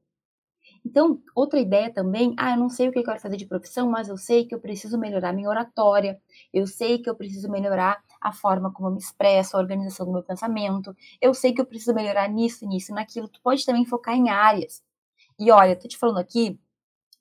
Então, 0.89 1.21
outra 1.35 1.59
ideia 1.59 1.93
também, 1.93 2.33
ah, 2.35 2.53
eu 2.53 2.57
não 2.57 2.67
sei 2.67 2.89
o 2.89 2.91
que 2.91 2.97
eu 2.97 3.03
quero 3.03 3.19
fazer 3.19 3.37
de 3.37 3.45
profissão, 3.45 3.87
mas 3.87 4.09
eu 4.09 4.17
sei 4.17 4.45
que 4.47 4.55
eu 4.55 4.59
preciso 4.59 4.97
melhorar 4.97 5.31
minha 5.31 5.47
oratória, 5.47 6.19
eu 6.51 6.65
sei 6.65 6.97
que 6.97 7.07
eu 7.07 7.15
preciso 7.15 7.47
melhorar 7.47 8.03
a 8.19 8.33
forma 8.33 8.73
como 8.73 8.87
eu 8.87 8.93
me 8.93 8.97
expresso, 8.97 9.55
a 9.55 9.59
organização 9.59 10.07
do 10.07 10.11
meu 10.11 10.23
pensamento, 10.23 10.95
eu 11.21 11.31
sei 11.35 11.53
que 11.53 11.61
eu 11.61 11.65
preciso 11.65 11.93
melhorar 11.93 12.27
nisso, 12.27 12.65
nisso, 12.67 12.91
naquilo. 12.91 13.27
Tu 13.27 13.39
pode 13.43 13.63
também 13.63 13.85
focar 13.85 14.15
em 14.15 14.29
áreas. 14.29 14.81
E 15.39 15.51
olha, 15.51 15.75
tô 15.75 15.87
te 15.87 15.97
falando 15.97 16.19
aqui 16.19 16.59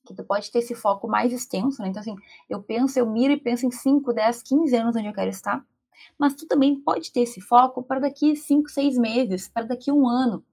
que 0.06 0.14
tu 0.14 0.24
pode 0.24 0.50
ter 0.50 0.60
esse 0.60 0.74
foco 0.74 1.08
mais 1.08 1.32
extenso, 1.32 1.82
né? 1.82 1.88
Então, 1.88 2.00
assim, 2.00 2.16
eu 2.48 2.62
penso, 2.62 2.98
eu 2.98 3.06
miro 3.06 3.34
e 3.34 3.40
penso 3.40 3.66
em 3.66 3.70
5, 3.70 4.14
10, 4.14 4.42
15 4.42 4.74
anos 4.76 4.96
onde 4.96 5.08
eu 5.08 5.14
quero 5.14 5.30
estar, 5.30 5.62
mas 6.18 6.34
tu 6.34 6.46
também 6.46 6.80
pode 6.80 7.12
ter 7.12 7.20
esse 7.20 7.40
foco 7.40 7.82
para 7.82 8.00
daqui 8.00 8.36
5, 8.36 8.70
6 8.70 8.96
meses, 8.98 9.48
para 9.48 9.66
daqui 9.66 9.92
um 9.92 10.08
ano. 10.08 10.44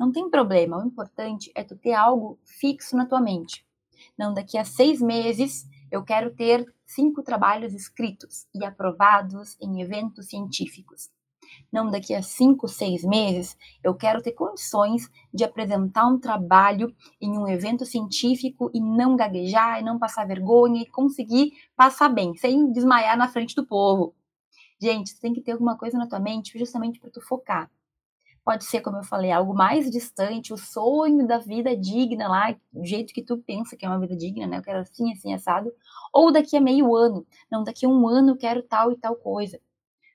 Não 0.00 0.10
tem 0.10 0.30
problema, 0.30 0.78
o 0.78 0.86
importante 0.86 1.52
é 1.54 1.62
tu 1.62 1.76
ter 1.76 1.92
algo 1.92 2.38
fixo 2.42 2.96
na 2.96 3.04
tua 3.04 3.20
mente. 3.20 3.66
Não, 4.16 4.32
daqui 4.32 4.56
a 4.56 4.64
seis 4.64 4.98
meses 4.98 5.68
eu 5.92 6.02
quero 6.02 6.34
ter 6.34 6.64
cinco 6.86 7.22
trabalhos 7.22 7.74
escritos 7.74 8.46
e 8.54 8.64
aprovados 8.64 9.58
em 9.60 9.82
eventos 9.82 10.28
científicos. 10.28 11.10
Não, 11.70 11.90
daqui 11.90 12.14
a 12.14 12.22
cinco, 12.22 12.66
seis 12.66 13.04
meses 13.04 13.54
eu 13.84 13.94
quero 13.94 14.22
ter 14.22 14.32
condições 14.32 15.06
de 15.34 15.44
apresentar 15.44 16.06
um 16.06 16.18
trabalho 16.18 16.96
em 17.20 17.36
um 17.36 17.46
evento 17.46 17.84
científico 17.84 18.70
e 18.72 18.80
não 18.80 19.16
gaguejar, 19.16 19.80
e 19.80 19.84
não 19.84 19.98
passar 19.98 20.26
vergonha 20.26 20.80
e 20.80 20.86
conseguir 20.86 21.52
passar 21.76 22.08
bem, 22.08 22.34
sem 22.36 22.72
desmaiar 22.72 23.18
na 23.18 23.28
frente 23.28 23.54
do 23.54 23.66
povo. 23.66 24.14
Gente, 24.80 25.20
tem 25.20 25.34
que 25.34 25.42
ter 25.42 25.52
alguma 25.52 25.76
coisa 25.76 25.98
na 25.98 26.08
tua 26.08 26.20
mente 26.20 26.58
justamente 26.58 26.98
para 26.98 27.10
tu 27.10 27.20
focar. 27.20 27.70
Pode 28.50 28.64
ser, 28.64 28.80
como 28.80 28.96
eu 28.96 29.04
falei, 29.04 29.30
algo 29.30 29.54
mais 29.54 29.88
distante, 29.88 30.52
o 30.52 30.56
sonho 30.56 31.24
da 31.24 31.38
vida 31.38 31.76
digna 31.76 32.26
lá, 32.26 32.52
do 32.72 32.84
jeito 32.84 33.14
que 33.14 33.22
tu 33.22 33.38
pensa 33.38 33.76
que 33.76 33.86
é 33.86 33.88
uma 33.88 34.00
vida 34.00 34.16
digna, 34.16 34.44
né? 34.44 34.58
Eu 34.58 34.62
quero 34.62 34.80
assim, 34.80 35.12
assim, 35.12 35.32
assado. 35.32 35.72
Ou 36.12 36.32
daqui 36.32 36.56
a 36.56 36.60
meio 36.60 36.92
ano. 36.96 37.24
Não, 37.48 37.62
daqui 37.62 37.86
a 37.86 37.88
um 37.88 38.08
ano 38.08 38.30
eu 38.30 38.36
quero 38.36 38.60
tal 38.64 38.90
e 38.90 38.96
tal 38.96 39.14
coisa. 39.14 39.60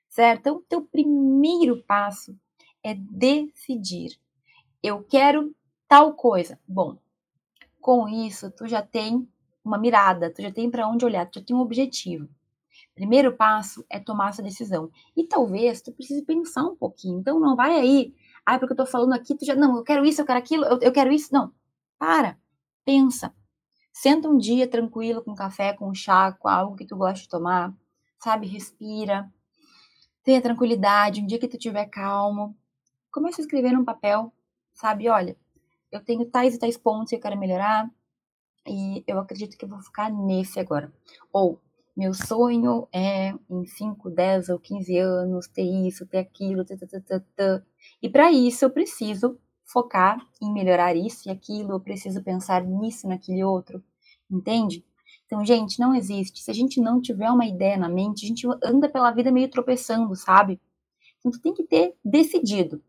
Certo? 0.06 0.40
Então, 0.40 0.62
teu 0.68 0.82
primeiro 0.82 1.82
passo 1.84 2.38
é 2.84 2.92
decidir. 2.94 4.20
Eu 4.82 5.02
quero 5.02 5.56
tal 5.88 6.12
coisa. 6.12 6.60
Bom, 6.68 6.98
com 7.80 8.06
isso, 8.06 8.50
tu 8.50 8.68
já 8.68 8.82
tem 8.82 9.26
uma 9.64 9.78
mirada, 9.78 10.30
tu 10.30 10.42
já 10.42 10.52
tem 10.52 10.70
para 10.70 10.86
onde 10.86 11.06
olhar, 11.06 11.24
tu 11.24 11.38
já 11.38 11.46
tem 11.46 11.56
um 11.56 11.60
objetivo. 11.60 12.28
Primeiro 12.94 13.34
passo 13.34 13.82
é 13.88 13.98
tomar 13.98 14.28
essa 14.28 14.42
decisão. 14.42 14.90
E 15.16 15.24
talvez 15.24 15.80
tu 15.80 15.90
precise 15.90 16.22
pensar 16.22 16.64
um 16.64 16.76
pouquinho. 16.76 17.18
Então 17.18 17.40
não 17.40 17.56
vai 17.56 17.74
aí, 17.74 18.14
ah, 18.46 18.58
porque 18.60 18.72
eu 18.74 18.76
tô 18.76 18.86
falando 18.86 19.12
aqui, 19.12 19.36
tu 19.36 19.44
já, 19.44 19.56
não, 19.56 19.76
eu 19.76 19.82
quero 19.82 20.06
isso, 20.06 20.20
eu 20.20 20.26
quero 20.26 20.38
aquilo, 20.38 20.64
eu, 20.64 20.78
eu 20.80 20.92
quero 20.92 21.12
isso. 21.12 21.32
Não, 21.32 21.52
para, 21.98 22.38
pensa. 22.84 23.34
Senta 23.92 24.28
um 24.28 24.38
dia 24.38 24.68
tranquilo 24.68 25.22
com 25.24 25.34
café, 25.34 25.72
com 25.72 25.92
chá, 25.94 26.30
com 26.32 26.48
algo 26.48 26.76
que 26.76 26.86
tu 26.86 26.96
gosta 26.96 27.22
de 27.22 27.28
tomar, 27.28 27.74
sabe? 28.22 28.46
Respira, 28.46 29.28
tenha 30.22 30.40
tranquilidade. 30.40 31.20
Um 31.20 31.26
dia 31.26 31.38
que 31.38 31.48
tu 31.48 31.56
estiver 31.56 31.86
calmo, 31.86 32.56
comece 33.10 33.40
a 33.40 33.44
escrever 33.44 33.72
num 33.72 33.84
papel, 33.84 34.32
sabe? 34.72 35.08
Olha, 35.08 35.36
eu 35.90 36.04
tenho 36.04 36.24
tais 36.26 36.54
e 36.54 36.58
tais 36.58 36.76
pontos 36.76 37.10
que 37.10 37.16
eu 37.16 37.20
quero 37.20 37.38
melhorar 37.38 37.90
e 38.66 39.02
eu 39.06 39.18
acredito 39.18 39.56
que 39.56 39.64
eu 39.64 39.68
vou 39.68 39.80
ficar 39.80 40.10
nesse 40.10 40.60
agora. 40.60 40.92
Ou 41.32 41.60
meu 41.96 42.12
sonho 42.12 42.86
é, 42.92 43.32
em 43.48 43.64
5, 43.64 44.10
10 44.10 44.50
ou 44.50 44.58
15 44.58 44.98
anos, 44.98 45.48
ter 45.48 45.62
isso, 45.62 46.06
ter 46.06 46.18
aquilo, 46.18 46.64
tã, 47.34 47.62
e 48.02 48.08
para 48.08 48.30
isso 48.30 48.64
eu 48.64 48.70
preciso 48.70 49.38
focar 49.64 50.18
em 50.40 50.52
melhorar 50.52 50.94
isso 50.94 51.28
e 51.28 51.32
aquilo, 51.32 51.72
eu 51.72 51.80
preciso 51.80 52.22
pensar 52.22 52.62
nisso, 52.64 53.08
naquele 53.08 53.42
outro, 53.42 53.82
entende? 54.30 54.84
Então, 55.26 55.44
gente, 55.44 55.80
não 55.80 55.94
existe. 55.94 56.42
Se 56.42 56.50
a 56.50 56.54
gente 56.54 56.80
não 56.80 57.00
tiver 57.00 57.30
uma 57.30 57.46
ideia 57.46 57.76
na 57.76 57.88
mente, 57.88 58.24
a 58.24 58.28
gente 58.28 58.46
anda 58.62 58.88
pela 58.88 59.10
vida 59.10 59.32
meio 59.32 59.50
tropeçando, 59.50 60.14
sabe? 60.14 60.60
Então, 61.18 61.32
tu 61.32 61.40
tem 61.40 61.52
que 61.52 61.64
ter 61.64 61.94
decidido. 62.04 62.80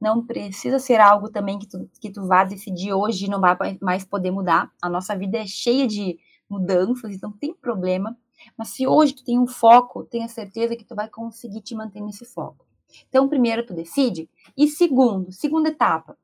Não 0.00 0.24
precisa 0.26 0.78
ser 0.78 1.00
algo 1.00 1.30
também 1.30 1.58
que 1.58 1.68
tu, 1.68 1.88
que 2.00 2.10
tu 2.10 2.26
vá 2.26 2.44
decidir 2.44 2.92
hoje 2.92 3.26
e 3.26 3.30
não 3.30 3.40
vai 3.40 3.56
mais 3.80 4.04
poder 4.04 4.30
mudar. 4.32 4.72
A 4.82 4.88
nossa 4.88 5.16
vida 5.16 5.38
é 5.38 5.46
cheia 5.46 5.86
de 5.86 6.18
mudanças, 6.50 7.12
então 7.12 7.30
tem 7.32 7.54
problema. 7.54 8.16
Mas 8.56 8.68
se 8.68 8.86
hoje 8.86 9.14
tu 9.14 9.24
tem 9.24 9.38
um 9.38 9.46
foco, 9.46 10.04
tenha 10.04 10.28
certeza 10.28 10.76
que 10.76 10.84
tu 10.84 10.94
vai 10.94 11.08
conseguir 11.08 11.60
te 11.60 11.74
manter 11.74 12.00
nesse 12.00 12.24
foco. 12.24 12.66
Então, 13.08 13.28
primeiro 13.28 13.66
tu 13.66 13.74
decide 13.74 14.28
e 14.56 14.66
segundo, 14.66 15.30
segunda 15.32 15.68
etapa, 15.68 16.16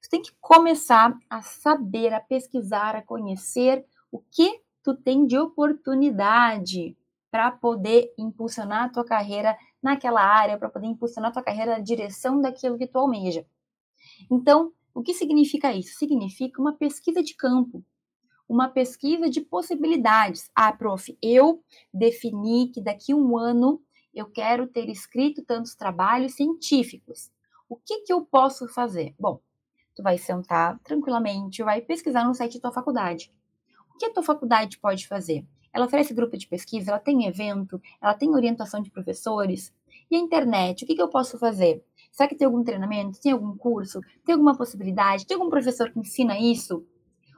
tu 0.00 0.08
tem 0.08 0.22
que 0.22 0.32
começar 0.40 1.18
a 1.28 1.42
saber, 1.42 2.14
a 2.14 2.20
pesquisar, 2.20 2.94
a 2.94 3.02
conhecer 3.02 3.84
o 4.10 4.20
que 4.30 4.60
tu 4.82 4.94
tem 4.94 5.26
de 5.26 5.36
oportunidade 5.36 6.96
para 7.30 7.50
poder 7.50 8.14
impulsionar 8.16 8.84
a 8.84 8.88
tua 8.88 9.04
carreira 9.04 9.58
naquela 9.82 10.22
área, 10.22 10.56
para 10.56 10.70
poder 10.70 10.86
impulsionar 10.86 11.30
a 11.30 11.34
tua 11.34 11.42
carreira 11.42 11.72
na 11.72 11.80
direção 11.80 12.40
daquilo 12.40 12.78
que 12.78 12.86
tu 12.86 12.98
almeja. 12.98 13.44
Então, 14.30 14.72
o 14.94 15.02
que 15.02 15.12
significa 15.12 15.72
isso? 15.72 15.98
Significa 15.98 16.60
uma 16.60 16.72
pesquisa 16.72 17.22
de 17.22 17.34
campo 17.34 17.84
uma 18.48 18.68
pesquisa 18.68 19.28
de 19.28 19.40
possibilidades. 19.40 20.50
Ah, 20.54 20.72
prof, 20.72 21.16
eu 21.20 21.62
defini 21.92 22.68
que 22.68 22.80
daqui 22.80 23.12
a 23.12 23.16
um 23.16 23.36
ano 23.36 23.82
eu 24.14 24.26
quero 24.26 24.66
ter 24.66 24.88
escrito 24.88 25.44
tantos 25.44 25.74
trabalhos 25.74 26.34
científicos. 26.34 27.30
O 27.68 27.76
que, 27.76 28.02
que 28.02 28.12
eu 28.12 28.24
posso 28.24 28.68
fazer? 28.68 29.14
Bom, 29.18 29.40
tu 29.94 30.02
vai 30.02 30.16
sentar 30.16 30.78
tranquilamente, 30.80 31.62
vai 31.62 31.80
pesquisar 31.80 32.24
no 32.24 32.34
site 32.34 32.54
da 32.54 32.62
tua 32.62 32.72
faculdade. 32.72 33.32
O 33.94 33.98
que 33.98 34.06
a 34.06 34.12
tua 34.12 34.22
faculdade 34.22 34.78
pode 34.78 35.06
fazer? 35.08 35.44
Ela 35.72 35.86
oferece 35.86 36.14
grupo 36.14 36.36
de 36.38 36.46
pesquisa, 36.46 36.90
ela 36.90 37.00
tem 37.00 37.26
evento, 37.26 37.80
ela 38.00 38.14
tem 38.14 38.30
orientação 38.30 38.80
de 38.80 38.90
professores. 38.90 39.74
E 40.10 40.16
a 40.16 40.18
internet, 40.18 40.84
o 40.84 40.86
que, 40.86 40.94
que 40.94 41.02
eu 41.02 41.08
posso 41.08 41.38
fazer? 41.38 41.84
Será 42.10 42.28
que 42.28 42.34
tem 42.34 42.46
algum 42.46 42.64
treinamento? 42.64 43.20
Tem 43.20 43.32
algum 43.32 43.56
curso? 43.56 44.00
Tem 44.24 44.32
alguma 44.32 44.56
possibilidade? 44.56 45.26
Tem 45.26 45.36
algum 45.36 45.50
professor 45.50 45.90
que 45.90 45.98
ensina 45.98 46.38
isso? 46.38 46.86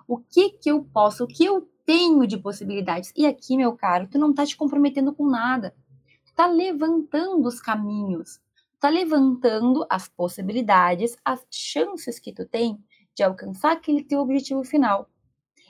O 0.08 0.16
que 0.16 0.50
que 0.50 0.70
eu 0.70 0.82
posso, 0.82 1.24
o 1.24 1.26
que 1.28 1.44
eu 1.44 1.68
tenho 1.84 2.26
de 2.26 2.38
possibilidades. 2.38 3.12
E 3.14 3.26
aqui, 3.26 3.56
meu 3.56 3.76
caro, 3.76 4.08
tu 4.08 4.18
não 4.18 4.32
tá 4.32 4.46
te 4.46 4.56
comprometendo 4.56 5.14
com 5.14 5.28
nada. 5.28 5.76
Tu 6.24 6.34
tá 6.34 6.46
levantando 6.46 7.46
os 7.46 7.60
caminhos. 7.60 8.40
Tu 8.56 8.80
tá 8.80 8.88
levantando 8.88 9.86
as 9.88 10.08
possibilidades, 10.08 11.14
as 11.22 11.46
chances 11.50 12.18
que 12.18 12.32
tu 12.32 12.46
tem 12.46 12.82
de 13.14 13.22
alcançar 13.22 13.72
aquele 13.72 14.02
teu 14.02 14.20
objetivo 14.20 14.64
final. 14.64 15.10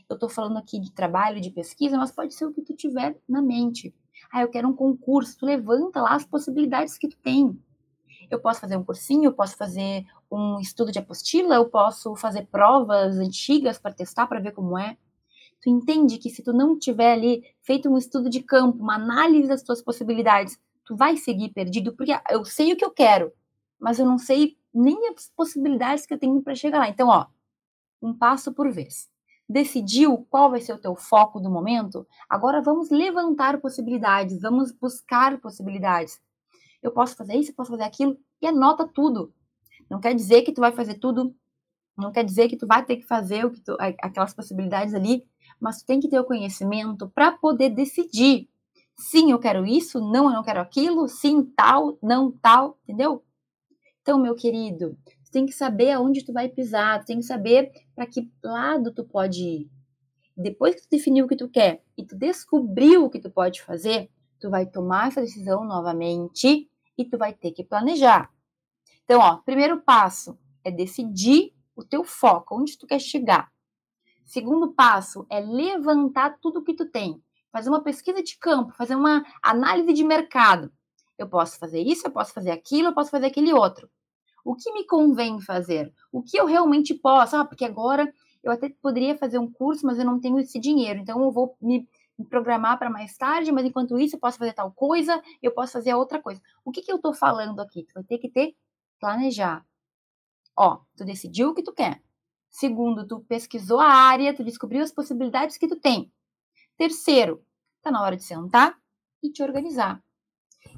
Eu 0.08 0.18
tô 0.18 0.28
falando 0.28 0.56
aqui 0.56 0.78
de 0.78 0.92
trabalho, 0.92 1.40
de 1.40 1.50
pesquisa, 1.50 1.98
mas 1.98 2.12
pode 2.12 2.32
ser 2.32 2.46
o 2.46 2.52
que 2.52 2.62
tu 2.62 2.74
tiver 2.74 3.18
na 3.28 3.42
mente. 3.42 3.92
Ah, 4.32 4.42
eu 4.42 4.48
quero 4.48 4.68
um 4.68 4.74
concurso. 4.74 5.36
Tu 5.38 5.46
levanta 5.46 6.00
lá 6.00 6.14
as 6.14 6.24
possibilidades 6.24 6.96
que 6.96 7.08
tu 7.08 7.16
tem. 7.18 7.60
Eu 8.30 8.40
posso 8.40 8.60
fazer 8.60 8.76
um 8.76 8.84
cursinho, 8.84 9.24
eu 9.24 9.32
posso 9.32 9.56
fazer 9.56 10.04
um 10.30 10.60
estudo 10.60 10.92
de 10.92 10.98
apostila, 10.98 11.54
eu 11.54 11.66
posso 11.66 12.14
fazer 12.16 12.46
provas 12.46 13.16
antigas 13.16 13.78
para 13.78 13.94
testar, 13.94 14.26
para 14.26 14.40
ver 14.40 14.52
como 14.52 14.78
é. 14.78 14.96
Tu 15.62 15.70
entende 15.70 16.18
que 16.18 16.30
se 16.30 16.42
tu 16.42 16.52
não 16.52 16.78
tiver 16.78 17.12
ali 17.12 17.42
feito 17.62 17.90
um 17.90 17.98
estudo 17.98 18.30
de 18.30 18.42
campo, 18.42 18.78
uma 18.78 18.94
análise 18.94 19.48
das 19.48 19.62
tuas 19.62 19.82
possibilidades, 19.82 20.58
tu 20.84 20.96
vai 20.96 21.16
seguir 21.16 21.50
perdido, 21.50 21.94
porque 21.94 22.12
eu 22.30 22.44
sei 22.44 22.72
o 22.72 22.76
que 22.76 22.84
eu 22.84 22.90
quero, 22.90 23.32
mas 23.78 23.98
eu 23.98 24.06
não 24.06 24.18
sei 24.18 24.56
nem 24.72 25.08
as 25.08 25.30
possibilidades 25.34 26.06
que 26.06 26.14
eu 26.14 26.18
tenho 26.18 26.40
para 26.42 26.54
chegar 26.54 26.78
lá. 26.78 26.88
Então, 26.88 27.08
ó, 27.08 27.26
um 28.00 28.14
passo 28.14 28.52
por 28.52 28.70
vez. 28.70 29.08
Decidiu 29.48 30.26
qual 30.28 30.50
vai 30.50 30.60
ser 30.60 30.74
o 30.74 30.78
teu 30.78 30.94
foco 30.94 31.40
do 31.40 31.50
momento? 31.50 32.06
Agora 32.28 32.60
vamos 32.60 32.90
levantar 32.90 33.60
possibilidades, 33.60 34.42
vamos 34.42 34.70
buscar 34.70 35.40
possibilidades. 35.40 36.20
Eu 36.82 36.92
posso 36.92 37.16
fazer 37.16 37.34
isso, 37.34 37.50
eu 37.50 37.54
posso 37.54 37.70
fazer 37.70 37.84
aquilo, 37.84 38.18
e 38.40 38.46
anota 38.46 38.86
tudo. 38.86 39.32
Não 39.90 40.00
quer 40.00 40.14
dizer 40.14 40.42
que 40.42 40.52
tu 40.52 40.60
vai 40.60 40.72
fazer 40.72 40.94
tudo, 40.94 41.34
não 41.96 42.12
quer 42.12 42.24
dizer 42.24 42.48
que 42.48 42.56
tu 42.56 42.66
vai 42.66 42.84
ter 42.84 42.96
que 42.96 43.06
fazer 43.06 43.44
o 43.44 43.50
que 43.50 43.60
tu, 43.60 43.76
aquelas 43.78 44.32
possibilidades 44.32 44.94
ali, 44.94 45.24
mas 45.60 45.82
tu 45.82 45.86
tem 45.86 45.98
que 45.98 46.08
ter 46.08 46.20
o 46.20 46.24
conhecimento 46.24 47.08
para 47.08 47.32
poder 47.32 47.70
decidir. 47.70 48.48
Sim, 48.96 49.32
eu 49.32 49.38
quero 49.38 49.66
isso, 49.66 50.00
não, 50.00 50.26
eu 50.26 50.32
não 50.32 50.42
quero 50.42 50.60
aquilo, 50.60 51.08
sim, 51.08 51.42
tal, 51.56 51.98
não, 52.02 52.30
tal, 52.32 52.78
entendeu? 52.84 53.24
Então, 54.02 54.18
meu 54.18 54.34
querido, 54.34 54.96
tu 55.24 55.30
tem 55.30 55.46
que 55.46 55.52
saber 55.52 55.92
aonde 55.92 56.24
tu 56.24 56.32
vai 56.32 56.48
pisar, 56.48 57.00
tu 57.00 57.06
tem 57.06 57.18
que 57.18 57.24
saber 57.24 57.70
para 57.94 58.06
que 58.06 58.30
lado 58.42 58.92
tu 58.92 59.04
pode 59.04 59.42
ir. 59.42 59.70
Depois 60.36 60.74
que 60.74 60.82
tu 60.82 60.88
definiu 60.90 61.26
o 61.26 61.28
que 61.28 61.36
tu 61.36 61.48
quer 61.48 61.82
e 61.96 62.04
tu 62.04 62.16
descobriu 62.16 63.04
o 63.04 63.10
que 63.10 63.18
tu 63.18 63.28
pode 63.28 63.60
fazer, 63.62 64.08
tu 64.38 64.50
vai 64.50 64.66
tomar 64.66 65.08
essa 65.08 65.20
decisão 65.20 65.64
novamente 65.64 66.68
e 66.96 67.04
tu 67.04 67.18
vai 67.18 67.32
ter 67.32 67.52
que 67.52 67.64
planejar. 67.64 68.30
Então, 69.04 69.20
ó, 69.20 69.36
primeiro 69.36 69.80
passo 69.80 70.38
é 70.64 70.70
decidir 70.70 71.54
o 71.74 71.84
teu 71.84 72.04
foco, 72.04 72.56
onde 72.56 72.76
tu 72.76 72.86
quer 72.86 72.98
chegar. 72.98 73.50
Segundo 74.24 74.72
passo 74.72 75.26
é 75.30 75.40
levantar 75.40 76.38
tudo 76.40 76.62
que 76.62 76.74
tu 76.74 76.84
tem, 76.84 77.22
fazer 77.50 77.70
uma 77.70 77.82
pesquisa 77.82 78.22
de 78.22 78.36
campo, 78.36 78.74
fazer 78.74 78.94
uma 78.94 79.24
análise 79.42 79.92
de 79.94 80.04
mercado. 80.04 80.70
Eu 81.16 81.28
posso 81.28 81.58
fazer 81.58 81.80
isso, 81.80 82.06
eu 82.06 82.10
posso 82.10 82.32
fazer 82.32 82.50
aquilo, 82.50 82.88
eu 82.88 82.94
posso 82.94 83.10
fazer 83.10 83.26
aquele 83.26 83.52
outro. 83.52 83.88
O 84.44 84.54
que 84.54 84.72
me 84.72 84.84
convém 84.86 85.40
fazer? 85.40 85.92
O 86.12 86.22
que 86.22 86.38
eu 86.38 86.46
realmente 86.46 86.94
posso? 86.94 87.36
Ah, 87.36 87.44
porque 87.44 87.64
agora 87.64 88.12
eu 88.42 88.52
até 88.52 88.68
poderia 88.68 89.16
fazer 89.16 89.38
um 89.38 89.50
curso, 89.50 89.84
mas 89.86 89.98
eu 89.98 90.04
não 90.04 90.20
tenho 90.20 90.38
esse 90.38 90.58
dinheiro, 90.58 91.00
então 91.00 91.22
eu 91.22 91.30
vou 91.30 91.56
me, 91.60 91.80
me 91.80 91.88
programar 92.24 92.78
para 92.78 92.90
mais 92.90 93.16
tarde, 93.16 93.52
mas 93.52 93.64
enquanto 93.64 93.98
isso 93.98 94.16
eu 94.16 94.20
posso 94.20 94.38
fazer 94.38 94.52
tal 94.52 94.72
coisa, 94.72 95.22
eu 95.42 95.52
posso 95.52 95.72
fazer 95.72 95.94
outra 95.94 96.20
coisa. 96.20 96.40
O 96.64 96.70
que, 96.70 96.82
que 96.82 96.90
eu 96.90 96.96
estou 96.96 97.14
falando 97.14 97.60
aqui? 97.60 97.84
Tu 97.84 97.94
vai 97.94 98.04
ter 98.04 98.18
que 98.18 98.28
ter 98.28 98.56
planejar. 98.98 99.64
Ó, 100.56 100.80
tu 100.96 101.04
decidiu 101.04 101.50
o 101.50 101.54
que 101.54 101.62
tu 101.62 101.72
quer. 101.72 102.02
Segundo, 102.50 103.06
tu 103.06 103.20
pesquisou 103.20 103.78
a 103.78 103.88
área, 103.88 104.34
tu 104.34 104.42
descobriu 104.42 104.82
as 104.82 104.90
possibilidades 104.90 105.56
que 105.56 105.68
tu 105.68 105.76
tem. 105.76 106.10
Terceiro, 106.76 107.44
tá 107.82 107.90
na 107.90 108.02
hora 108.02 108.16
de 108.16 108.24
sentar 108.24 108.76
e 109.22 109.30
te 109.30 109.42
organizar. 109.42 110.02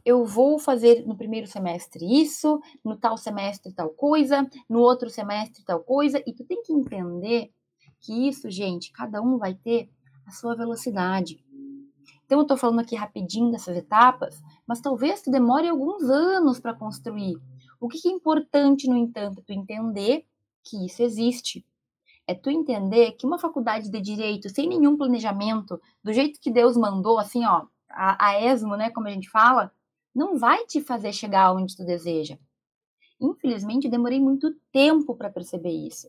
Eu 0.04 0.24
vou 0.24 0.58
fazer 0.58 1.06
no 1.06 1.16
primeiro 1.16 1.46
semestre 1.46 2.04
isso, 2.20 2.60
no 2.84 2.96
tal 2.96 3.16
semestre 3.16 3.72
tal 3.72 3.90
coisa, 3.90 4.48
no 4.68 4.80
outro 4.80 5.08
semestre 5.08 5.64
tal 5.64 5.80
coisa, 5.80 6.22
e 6.26 6.32
tu 6.32 6.44
tem 6.44 6.62
que 6.62 6.72
entender 6.72 7.50
que 8.00 8.28
isso, 8.28 8.50
gente, 8.50 8.92
cada 8.92 9.20
um 9.20 9.38
vai 9.38 9.54
ter 9.54 9.90
a 10.26 10.30
sua 10.30 10.54
velocidade. 10.54 11.42
Então 12.24 12.38
eu 12.38 12.46
tô 12.46 12.56
falando 12.56 12.80
aqui 12.80 12.94
rapidinho 12.94 13.50
dessas 13.50 13.76
etapas, 13.76 14.40
mas 14.66 14.80
talvez 14.80 15.20
tu 15.20 15.30
demore 15.30 15.68
alguns 15.68 16.04
anos 16.04 16.60
para 16.60 16.72
construir. 16.72 17.36
O 17.80 17.88
que 17.88 18.08
é 18.08 18.12
importante, 18.12 18.88
no 18.88 18.96
entanto, 18.96 19.42
tu 19.44 19.52
entender 19.52 20.24
que 20.62 20.86
isso 20.86 21.02
existe. 21.02 21.66
É 22.26 22.34
tu 22.34 22.48
entender 22.48 23.12
que 23.12 23.26
uma 23.26 23.38
faculdade 23.38 23.90
de 23.90 24.00
direito 24.00 24.48
sem 24.48 24.68
nenhum 24.68 24.96
planejamento, 24.96 25.80
do 26.04 26.12
jeito 26.12 26.40
que 26.40 26.52
Deus 26.52 26.76
mandou, 26.76 27.18
assim, 27.18 27.44
ó, 27.44 27.66
a, 27.88 28.28
a 28.28 28.40
esmo, 28.40 28.76
né, 28.76 28.90
como 28.90 29.08
a 29.08 29.10
gente 29.10 29.28
fala, 29.28 29.72
não 30.14 30.38
vai 30.38 30.64
te 30.66 30.80
fazer 30.80 31.12
chegar 31.12 31.52
onde 31.52 31.76
tu 31.76 31.84
deseja. 31.84 32.38
Infelizmente, 33.20 33.88
demorei 33.88 34.20
muito 34.20 34.54
tempo 34.70 35.14
para 35.16 35.30
perceber 35.30 35.72
isso. 35.72 36.08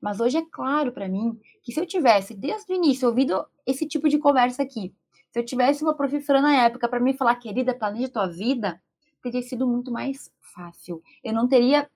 Mas 0.00 0.20
hoje 0.20 0.38
é 0.38 0.44
claro 0.50 0.92
para 0.92 1.08
mim 1.08 1.38
que 1.62 1.72
se 1.72 1.80
eu 1.80 1.86
tivesse, 1.86 2.34
desde 2.34 2.72
o 2.72 2.76
início, 2.76 3.08
ouvido 3.08 3.44
esse 3.66 3.86
tipo 3.86 4.08
de 4.08 4.18
conversa 4.18 4.62
aqui, 4.62 4.94
se 5.30 5.38
eu 5.38 5.44
tivesse 5.44 5.82
uma 5.82 5.94
professora 5.94 6.40
na 6.40 6.64
época 6.64 6.88
para 6.88 7.00
me 7.00 7.12
falar, 7.12 7.36
querida, 7.36 7.74
planeja 7.74 8.08
tua 8.08 8.26
vida, 8.26 8.80
teria 9.22 9.42
sido 9.42 9.66
muito 9.66 9.90
mais 9.90 10.32
fácil. 10.40 11.02
Eu 11.22 11.34
não 11.34 11.46
teria, 11.46 11.88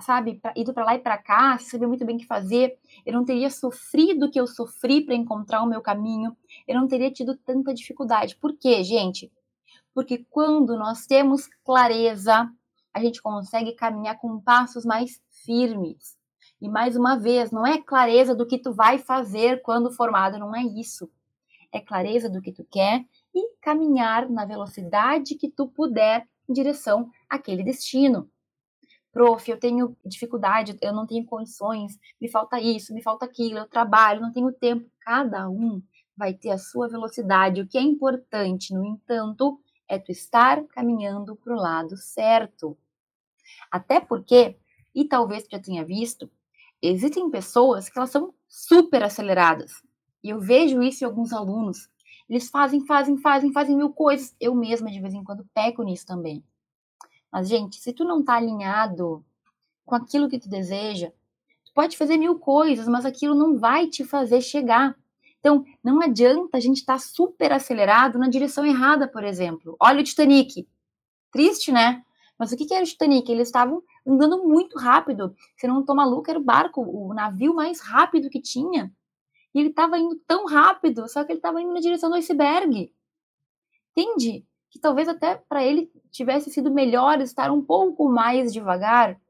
sabe, 0.00 0.40
ido 0.56 0.74
para 0.74 0.84
lá 0.84 0.94
e 0.94 0.98
para 0.98 1.16
cá, 1.18 1.56
saber 1.58 1.86
muito 1.86 2.04
bem 2.04 2.16
o 2.16 2.18
que 2.18 2.26
fazer. 2.26 2.78
Eu 3.06 3.12
não 3.12 3.24
teria 3.24 3.48
sofrido 3.50 4.26
o 4.26 4.30
que 4.30 4.40
eu 4.40 4.46
sofri 4.46 5.04
para 5.04 5.14
encontrar 5.14 5.62
o 5.62 5.68
meu 5.68 5.80
caminho. 5.80 6.36
Eu 6.66 6.74
não 6.80 6.88
teria 6.88 7.10
tido 7.10 7.36
tanta 7.36 7.72
dificuldade. 7.72 8.36
Por 8.36 8.56
quê, 8.56 8.82
gente? 8.82 9.30
Porque 9.94 10.24
quando 10.30 10.76
nós 10.76 11.06
temos 11.06 11.46
clareza, 11.64 12.50
a 12.92 13.00
gente 13.00 13.22
consegue 13.22 13.72
caminhar 13.72 14.18
com 14.18 14.40
passos 14.40 14.84
mais 14.84 15.20
firmes. 15.44 16.19
E 16.60 16.68
mais 16.68 16.94
uma 16.94 17.18
vez, 17.18 17.50
não 17.50 17.66
é 17.66 17.80
clareza 17.80 18.34
do 18.34 18.46
que 18.46 18.58
tu 18.58 18.72
vai 18.72 18.98
fazer 18.98 19.62
quando 19.62 19.90
formado, 19.90 20.38
não 20.38 20.54
é 20.54 20.62
isso. 20.62 21.10
É 21.72 21.80
clareza 21.80 22.28
do 22.28 22.42
que 22.42 22.52
tu 22.52 22.64
quer 22.64 23.04
e 23.34 23.54
caminhar 23.60 24.28
na 24.28 24.44
velocidade 24.44 25.36
que 25.36 25.48
tu 25.48 25.66
puder 25.68 26.28
em 26.48 26.52
direção 26.52 27.10
àquele 27.28 27.62
destino. 27.62 28.28
Prof, 29.12 29.50
eu 29.50 29.58
tenho 29.58 29.96
dificuldade, 30.04 30.76
eu 30.80 30.92
não 30.92 31.06
tenho 31.06 31.24
condições, 31.24 31.98
me 32.20 32.28
falta 32.28 32.60
isso, 32.60 32.94
me 32.94 33.02
falta 33.02 33.24
aquilo, 33.24 33.58
eu 33.58 33.66
trabalho, 33.66 34.20
não 34.20 34.32
tenho 34.32 34.52
tempo. 34.52 34.88
Cada 35.00 35.48
um 35.48 35.82
vai 36.16 36.34
ter 36.34 36.50
a 36.50 36.58
sua 36.58 36.88
velocidade. 36.88 37.60
O 37.60 37.66
que 37.66 37.78
é 37.78 37.82
importante, 37.82 38.74
no 38.74 38.84
entanto, 38.84 39.60
é 39.88 39.98
tu 39.98 40.12
estar 40.12 40.62
caminhando 40.66 41.34
para 41.34 41.52
o 41.52 41.56
lado 41.56 41.96
certo. 41.96 42.76
Até 43.70 44.00
porque, 44.00 44.56
e 44.94 45.04
talvez 45.04 45.44
tu 45.44 45.50
já 45.52 45.58
tenha 45.58 45.84
visto, 45.84 46.30
existem 46.82 47.30
pessoas 47.30 47.88
que 47.88 47.98
elas 47.98 48.10
são 48.10 48.32
super 48.48 49.02
aceleradas. 49.02 49.82
E 50.22 50.30
eu 50.30 50.40
vejo 50.40 50.82
isso 50.82 51.04
em 51.04 51.06
alguns 51.06 51.32
alunos. 51.32 51.88
Eles 52.28 52.48
fazem, 52.48 52.86
fazem, 52.86 53.16
fazem, 53.18 53.52
fazem 53.52 53.76
mil 53.76 53.90
coisas. 53.90 54.34
Eu 54.40 54.54
mesma, 54.54 54.90
de 54.90 55.00
vez 55.00 55.14
em 55.14 55.24
quando, 55.24 55.46
peco 55.54 55.82
nisso 55.82 56.06
também. 56.06 56.44
Mas, 57.32 57.48
gente, 57.48 57.76
se 57.76 57.92
tu 57.92 58.04
não 58.04 58.24
tá 58.24 58.34
alinhado 58.34 59.24
com 59.84 59.94
aquilo 59.94 60.28
que 60.28 60.38
tu 60.38 60.48
deseja, 60.48 61.10
tu 61.64 61.72
pode 61.74 61.96
fazer 61.96 62.16
mil 62.16 62.38
coisas, 62.38 62.86
mas 62.88 63.04
aquilo 63.04 63.34
não 63.34 63.58
vai 63.58 63.86
te 63.86 64.04
fazer 64.04 64.40
chegar. 64.40 64.96
Então, 65.38 65.64
não 65.82 66.00
adianta 66.02 66.58
a 66.58 66.60
gente 66.60 66.78
estar 66.78 66.94
tá 66.94 66.98
super 66.98 67.52
acelerado 67.52 68.18
na 68.18 68.28
direção 68.28 68.64
errada, 68.66 69.08
por 69.08 69.24
exemplo. 69.24 69.76
Olha 69.80 70.00
o 70.00 70.04
Titanic. 70.04 70.68
Triste, 71.32 71.72
né? 71.72 72.04
Mas 72.40 72.52
o 72.52 72.56
que, 72.56 72.64
que 72.64 72.72
era 72.72 72.82
o 72.82 72.86
Titanic? 72.86 73.30
Eles 73.30 73.48
estavam 73.48 73.82
andando 74.06 74.42
muito 74.42 74.78
rápido. 74.78 75.36
Se 75.58 75.68
não 75.68 75.84
tô 75.84 75.94
maluco, 75.94 76.30
era 76.30 76.38
o 76.38 76.42
barco, 76.42 76.80
o 76.80 77.12
navio 77.12 77.54
mais 77.54 77.82
rápido 77.82 78.30
que 78.30 78.40
tinha. 78.40 78.90
E 79.54 79.60
ele 79.60 79.68
estava 79.68 79.98
indo 79.98 80.16
tão 80.26 80.46
rápido, 80.46 81.06
só 81.06 81.22
que 81.22 81.32
ele 81.32 81.38
estava 81.38 81.60
indo 81.60 81.74
na 81.74 81.80
direção 81.80 82.08
do 82.08 82.16
iceberg. 82.16 82.90
Entende? 83.90 84.46
Que 84.70 84.78
talvez 84.78 85.06
até 85.06 85.34
para 85.36 85.62
ele 85.62 85.92
tivesse 86.10 86.50
sido 86.50 86.72
melhor 86.72 87.20
estar 87.20 87.50
um 87.50 87.62
pouco 87.62 88.08
mais 88.08 88.54
devagar. 88.54 89.20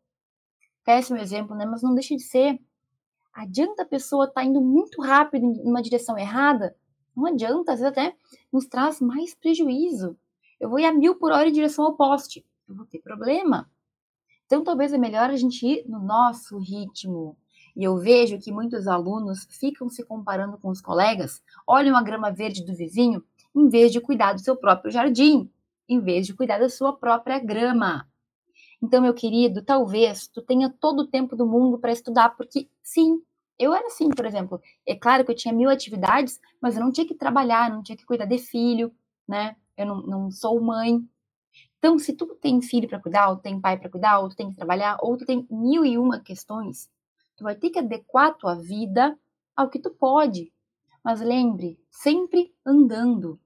Péssimo 0.85 1.19
exemplo, 1.19 1.57
né? 1.57 1.67
Mas 1.67 1.83
não 1.83 1.95
deixa 1.95 2.15
de 2.15 2.23
ser. 2.23 2.61
Adianta 3.35 3.83
a 3.83 3.87
pessoa 3.87 4.27
estar 4.27 4.43
tá 4.43 4.47
indo 4.47 4.61
muito 4.61 5.03
rápido 5.03 5.47
em 5.47 5.69
uma 5.69 5.83
direção 5.83 6.17
errada? 6.17 6.77
Não 7.17 7.27
adianta, 7.27 7.73
às 7.73 7.81
vezes 7.81 7.91
até 7.91 8.15
nos 8.53 8.69
traz 8.69 9.01
mais 9.01 9.35
prejuízo. 9.35 10.17
Eu 10.61 10.71
vou 10.71 10.79
ir 10.79 10.85
a 10.85 10.93
mil 10.93 11.17
por 11.17 11.33
hora 11.33 11.49
em 11.49 11.53
direção 11.53 11.85
ao 11.87 11.97
poste. 11.97 12.47
Eu 12.71 12.77
vou 12.77 12.87
ter 12.87 13.01
problema. 13.01 13.69
Então, 14.47 14.63
talvez 14.63 14.93
é 14.93 14.99
melhor 14.99 15.29
a 15.29 15.37
gente 15.37 15.67
ir 15.67 15.85
no 15.89 15.99
nosso 15.99 16.57
ritmo, 16.57 17.37
e 17.75 17.83
eu 17.83 17.97
vejo 17.99 18.39
que 18.39 18.53
muitos 18.53 18.87
alunos 18.87 19.45
ficam 19.51 19.89
se 19.89 20.05
comparando 20.05 20.57
com 20.57 20.69
os 20.69 20.81
colegas, 20.81 21.43
olham 21.67 21.97
a 21.97 22.03
grama 22.03 22.31
verde 22.31 22.65
do 22.65 22.75
vizinho, 22.75 23.25
em 23.55 23.69
vez 23.69 23.91
de 23.91 24.01
cuidar 24.01 24.35
do 24.35 24.41
seu 24.41 24.57
próprio 24.57 24.93
jardim, 24.93 25.51
em 25.89 25.99
vez 25.99 26.29
de 26.29 26.35
cuidar 26.35 26.59
da 26.59 26.69
sua 26.69 26.97
própria 26.97 27.41
grama. 27.41 28.09
Então, 28.81 29.03
meu 29.03 29.15
querido, 29.15 29.63
talvez 29.63 30.29
tu 30.29 30.41
tenha 30.41 30.71
todo 30.71 31.01
o 31.01 31.07
tempo 31.09 31.35
do 31.35 31.47
mundo 31.47 31.77
para 31.77 31.91
estudar, 31.91 32.37
porque 32.37 32.69
sim, 32.85 33.21
eu 33.59 33.75
era 33.75 33.89
assim, 33.89 34.09
por 34.11 34.25
exemplo. 34.25 34.61
É 34.87 34.95
claro 34.95 35.25
que 35.25 35.33
eu 35.33 35.37
tinha 35.37 35.53
mil 35.53 35.69
atividades, 35.69 36.41
mas 36.61 36.77
eu 36.77 36.83
não 36.85 36.93
tinha 36.93 37.07
que 37.07 37.17
trabalhar, 37.17 37.69
não 37.69 37.83
tinha 37.83 37.97
que 37.97 38.07
cuidar 38.07 38.27
de 38.27 38.39
filho, 38.39 38.93
né? 39.27 39.57
Eu 39.77 39.87
não, 39.87 40.03
não 40.03 40.31
sou 40.31 40.61
mãe. 40.61 41.05
Então, 41.81 41.99
se 41.99 42.13
tu 42.13 42.27
tem 42.37 42.63
filho 42.63 42.89
para 42.89 43.01
cuidar, 43.01 43.31
ou 43.31 43.37
tem 43.39 43.61
pai 43.61 43.77
para 43.77 43.91
cuidar, 43.91 44.21
ou 44.21 44.29
tu 44.29 44.37
tem 44.37 44.51
que 44.51 44.57
trabalhar, 44.57 44.99
ou 45.01 45.17
tu 45.17 45.27
tem 45.27 45.45
mil 45.51 45.85
e 45.85 45.99
uma 45.99 46.21
questões, 46.21 46.89
Tu 47.41 47.45
vai 47.45 47.55
ter 47.55 47.71
que 47.71 47.79
adequar 47.79 48.37
tua 48.37 48.55
vida 48.55 49.19
ao 49.57 49.71
que 49.71 49.79
tu 49.79 49.89
pode. 49.89 50.53
Mas 51.03 51.23
lembre, 51.23 51.81
sempre 51.91 52.55
andando. 52.67 53.41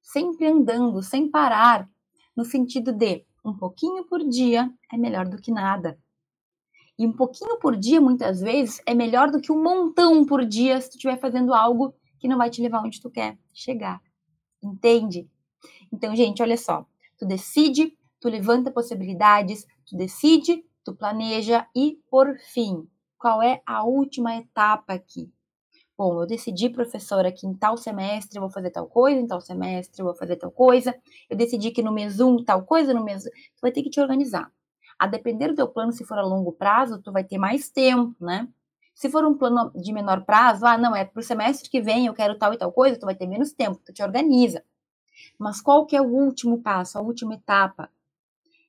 Sempre 0.00 0.46
andando, 0.46 1.02
sem 1.02 1.30
parar, 1.30 1.86
no 2.34 2.42
sentido 2.42 2.94
de 2.94 3.22
um 3.44 3.54
pouquinho 3.54 4.02
por 4.06 4.26
dia 4.26 4.72
é 4.90 4.96
melhor 4.96 5.28
do 5.28 5.36
que 5.36 5.52
nada. 5.52 5.98
E 6.98 7.06
um 7.06 7.12
pouquinho 7.12 7.58
por 7.58 7.76
dia, 7.76 8.00
muitas 8.00 8.40
vezes, 8.40 8.80
é 8.86 8.94
melhor 8.94 9.30
do 9.30 9.42
que 9.42 9.52
um 9.52 9.62
montão 9.62 10.24
por 10.24 10.42
dia 10.42 10.80
se 10.80 10.88
tu 10.88 10.94
estiver 10.94 11.20
fazendo 11.20 11.52
algo 11.52 11.94
que 12.18 12.26
não 12.26 12.38
vai 12.38 12.48
te 12.48 12.62
levar 12.62 12.80
onde 12.82 12.98
tu 12.98 13.10
quer 13.10 13.36
chegar. 13.52 14.00
Entende? 14.62 15.28
Então, 15.92 16.16
gente, 16.16 16.42
olha 16.42 16.56
só. 16.56 16.86
Tu 17.18 17.26
decide, 17.26 17.96
tu 18.20 18.28
levanta 18.28 18.70
possibilidades, 18.70 19.66
tu 19.86 19.96
decide, 19.96 20.64
tu 20.84 20.94
planeja 20.94 21.66
e, 21.74 21.98
por 22.10 22.36
fim, 22.38 22.86
qual 23.18 23.42
é 23.42 23.62
a 23.66 23.84
última 23.84 24.36
etapa 24.36 24.92
aqui? 24.94 25.30
Bom, 25.98 26.20
eu 26.20 26.26
decidi, 26.26 26.68
professora, 26.68 27.32
que 27.32 27.46
em 27.46 27.54
tal 27.54 27.78
semestre 27.78 28.36
eu 28.36 28.42
vou 28.42 28.50
fazer 28.50 28.70
tal 28.70 28.86
coisa, 28.86 29.18
em 29.18 29.26
tal 29.26 29.40
semestre 29.40 30.00
eu 30.02 30.04
vou 30.04 30.14
fazer 30.14 30.36
tal 30.36 30.50
coisa, 30.50 30.94
eu 31.30 31.36
decidi 31.36 31.70
que 31.70 31.82
no 31.82 31.90
mês 31.90 32.20
1 32.20 32.44
tal 32.44 32.62
coisa, 32.64 32.92
no 32.92 33.02
mês... 33.02 33.24
Tu 33.24 33.60
vai 33.62 33.72
ter 33.72 33.82
que 33.82 33.88
te 33.88 33.98
organizar. 33.98 34.52
A 34.98 35.06
depender 35.06 35.48
do 35.48 35.54
teu 35.54 35.68
plano, 35.68 35.92
se 35.92 36.04
for 36.04 36.18
a 36.18 36.22
longo 36.22 36.52
prazo, 36.52 37.00
tu 37.00 37.10
vai 37.10 37.24
ter 37.24 37.38
mais 37.38 37.70
tempo, 37.70 38.14
né? 38.22 38.46
Se 38.94 39.10
for 39.10 39.24
um 39.24 39.36
plano 39.36 39.70
de 39.74 39.92
menor 39.92 40.24
prazo, 40.24 40.66
ah, 40.66 40.76
não, 40.76 40.94
é 40.94 41.04
pro 41.04 41.22
semestre 41.22 41.70
que 41.70 41.80
vem 41.80 42.06
eu 42.06 42.14
quero 42.14 42.38
tal 42.38 42.52
e 42.52 42.58
tal 42.58 42.72
coisa, 42.72 42.98
tu 42.98 43.06
vai 43.06 43.14
ter 43.14 43.26
menos 43.26 43.52
tempo, 43.52 43.80
tu 43.84 43.92
te 43.92 44.02
organiza. 44.02 44.62
Mas 45.38 45.60
qual 45.60 45.86
que 45.86 45.96
é 45.96 46.00
o 46.00 46.06
último 46.06 46.62
passo, 46.62 46.98
a 46.98 47.02
última 47.02 47.34
etapa? 47.34 47.90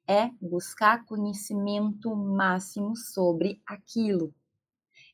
é 0.07 0.31
buscar 0.41 1.05
conhecimento 1.05 2.15
máximo 2.15 2.95
sobre 2.95 3.62
aquilo. 3.65 4.33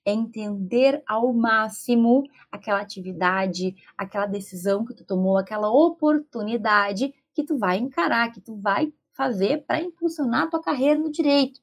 É 0.06 0.12
entender 0.12 1.02
ao 1.08 1.34
máximo 1.34 2.24
aquela 2.52 2.82
atividade, 2.82 3.76
aquela 3.98 4.28
decisão 4.28 4.86
que 4.86 4.94
tu 4.94 5.04
tomou, 5.04 5.38
aquela 5.38 5.72
oportunidade 5.72 7.14
que 7.34 7.44
tu 7.44 7.58
vai 7.58 7.78
encarar, 7.78 8.32
que 8.32 8.42
tu 8.42 8.56
vai 8.56 8.94
fazer 9.14 9.64
para 9.66 9.82
impulsionar 9.82 10.44
a 10.44 10.48
tua 10.48 10.62
carreira 10.62 11.00
no 11.00 11.10
direito. 11.10 11.62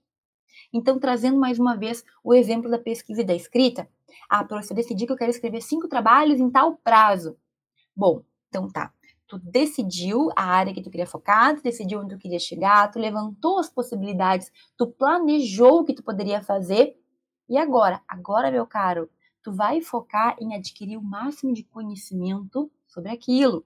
Então, 0.73 0.99
trazendo 0.99 1.39
mais 1.39 1.59
uma 1.59 1.77
vez 1.77 2.05
o 2.25 2.35
exemplo 2.35 2.71
da 2.71 2.79
pesquisa 2.79 3.21
e 3.21 3.25
da 3.25 3.35
escrita. 3.35 3.89
Ah, 4.29 4.45
professor, 4.45 4.75
decidi 4.75 5.07
que 5.07 5.13
eu 5.13 5.17
quero 5.17 5.31
escrever 5.31 5.61
cinco 5.61 5.89
trabalhos 5.89 6.41
em 6.41 6.51
tal 6.51 6.77
prazo. 6.77 7.37
Bom, 7.95 8.25
então 8.49 8.69
tá 8.69 8.93
tu 9.31 9.39
decidiu 9.39 10.29
a 10.35 10.43
área 10.43 10.75
que 10.75 10.83
tu 10.83 10.91
queria 10.91 11.07
focar, 11.07 11.55
tu 11.55 11.63
decidiu 11.63 12.01
onde 12.01 12.17
tu 12.17 12.19
queria 12.19 12.41
chegar, 12.41 12.91
tu 12.91 12.99
levantou 12.99 13.61
as 13.61 13.71
possibilidades, 13.71 14.51
tu 14.77 14.89
planejou 14.89 15.81
o 15.81 15.85
que 15.85 15.95
tu 15.95 16.03
poderia 16.03 16.43
fazer. 16.43 16.99
E 17.49 17.57
agora? 17.57 18.03
Agora, 18.09 18.51
meu 18.51 18.67
caro, 18.67 19.09
tu 19.41 19.53
vai 19.53 19.81
focar 19.81 20.35
em 20.41 20.57
adquirir 20.57 20.97
o 20.97 21.03
máximo 21.03 21.55
de 21.55 21.63
conhecimento 21.63 22.69
sobre 22.89 23.13
aquilo. 23.13 23.65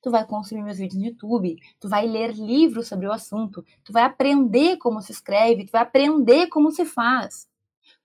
Tu 0.00 0.10
vai 0.10 0.26
consumir 0.26 0.62
meus 0.62 0.78
vídeos 0.78 0.98
no 0.98 1.06
YouTube, 1.06 1.58
tu 1.78 1.86
vai 1.86 2.06
ler 2.06 2.32
livros 2.32 2.88
sobre 2.88 3.06
o 3.06 3.12
assunto, 3.12 3.62
tu 3.84 3.92
vai 3.92 4.04
aprender 4.04 4.78
como 4.78 5.02
se 5.02 5.12
escreve, 5.12 5.66
tu 5.66 5.72
vai 5.72 5.82
aprender 5.82 6.46
como 6.46 6.70
se 6.70 6.86
faz. 6.86 7.46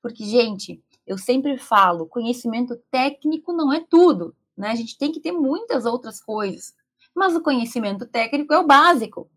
Porque, 0.02 0.26
gente, 0.26 0.84
eu 1.08 1.18
sempre 1.18 1.58
falo, 1.58 2.08
conhecimento 2.08 2.76
técnico 2.92 3.54
não 3.54 3.72
é 3.72 3.80
tudo, 3.80 4.36
né? 4.58 4.70
A 4.70 4.76
gente 4.76 4.98
tem 4.98 5.12
que 5.12 5.20
ter 5.20 5.32
muitas 5.32 5.86
outras 5.86 6.22
coisas. 6.22 6.74
Mas 7.16 7.36
o 7.36 7.42
conhecimento 7.42 8.06
técnico 8.08 8.54
é 8.54 8.60
o 8.60 8.68
básico. 8.68 9.30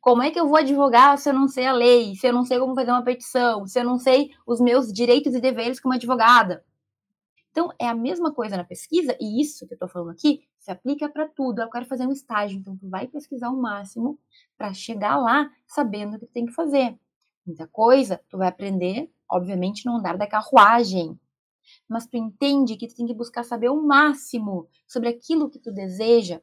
Como 0.00 0.22
é 0.22 0.30
que 0.30 0.38
eu 0.38 0.46
vou 0.46 0.56
advogar 0.56 1.18
se 1.18 1.28
eu 1.28 1.34
não 1.34 1.48
sei 1.48 1.66
a 1.66 1.72
lei, 1.72 2.14
se 2.14 2.26
eu 2.26 2.32
não 2.32 2.44
sei 2.44 2.58
como 2.58 2.74
fazer 2.74 2.90
uma 2.90 3.02
petição, 3.02 3.66
se 3.66 3.80
eu 3.80 3.84
não 3.84 3.98
sei 3.98 4.30
os 4.46 4.60
meus 4.60 4.92
direitos 4.92 5.34
e 5.34 5.40
deveres 5.40 5.80
como 5.80 5.94
advogada? 5.94 6.64
Então, 7.50 7.72
é 7.78 7.88
a 7.88 7.94
mesma 7.94 8.32
coisa 8.32 8.56
na 8.56 8.64
pesquisa, 8.64 9.16
e 9.18 9.40
isso 9.40 9.66
que 9.66 9.72
eu 9.72 9.76
estou 9.76 9.88
falando 9.88 10.10
aqui 10.10 10.46
se 10.58 10.70
aplica 10.70 11.08
para 11.08 11.26
tudo. 11.26 11.62
Eu 11.62 11.70
quero 11.70 11.86
fazer 11.86 12.06
um 12.06 12.12
estágio, 12.12 12.58
então 12.58 12.76
tu 12.76 12.88
vai 12.88 13.08
pesquisar 13.08 13.48
o 13.48 13.56
máximo 13.56 14.18
para 14.58 14.74
chegar 14.74 15.16
lá 15.16 15.50
sabendo 15.66 16.16
o 16.16 16.20
que 16.20 16.26
tu 16.26 16.32
tem 16.32 16.44
que 16.44 16.52
fazer. 16.52 16.98
Muita 17.46 17.66
coisa 17.66 18.20
tu 18.28 18.36
vai 18.36 18.48
aprender, 18.48 19.10
obviamente, 19.26 19.86
no 19.86 19.96
andar 19.96 20.18
da 20.18 20.26
carruagem. 20.26 21.18
Mas 21.88 22.06
tu 22.06 22.16
entende 22.16 22.76
que 22.76 22.86
tu 22.86 22.94
tem 22.94 23.06
que 23.06 23.14
buscar 23.14 23.44
saber 23.44 23.68
o 23.68 23.82
máximo 23.82 24.68
sobre 24.86 25.08
aquilo 25.08 25.50
que 25.50 25.58
tu 25.58 25.72
deseja, 25.72 26.40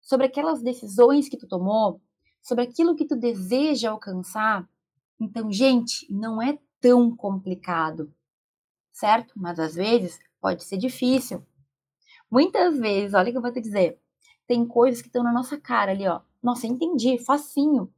sobre 0.00 0.26
aquelas 0.26 0.62
decisões 0.62 1.28
que 1.28 1.36
tu 1.36 1.46
tomou, 1.46 2.00
sobre 2.42 2.64
aquilo 2.64 2.96
que 2.96 3.06
tu 3.06 3.16
deseja 3.16 3.90
alcançar. 3.90 4.68
Então, 5.20 5.50
gente, 5.52 6.06
não 6.10 6.40
é 6.40 6.58
tão 6.80 7.14
complicado, 7.14 8.12
certo? 8.92 9.34
Mas 9.36 9.58
às 9.58 9.74
vezes 9.74 10.18
pode 10.40 10.64
ser 10.64 10.78
difícil. 10.78 11.44
Muitas 12.30 12.78
vezes, 12.78 13.14
olha 13.14 13.28
o 13.28 13.32
que 13.32 13.38
eu 13.38 13.42
vou 13.42 13.52
te 13.52 13.60
dizer, 13.60 14.00
tem 14.46 14.66
coisas 14.66 15.02
que 15.02 15.08
estão 15.08 15.22
na 15.22 15.32
nossa 15.32 15.58
cara 15.58 15.92
ali, 15.92 16.06
ó. 16.06 16.20
Nossa, 16.42 16.66
entendi, 16.66 17.18
facinho. 17.18 17.92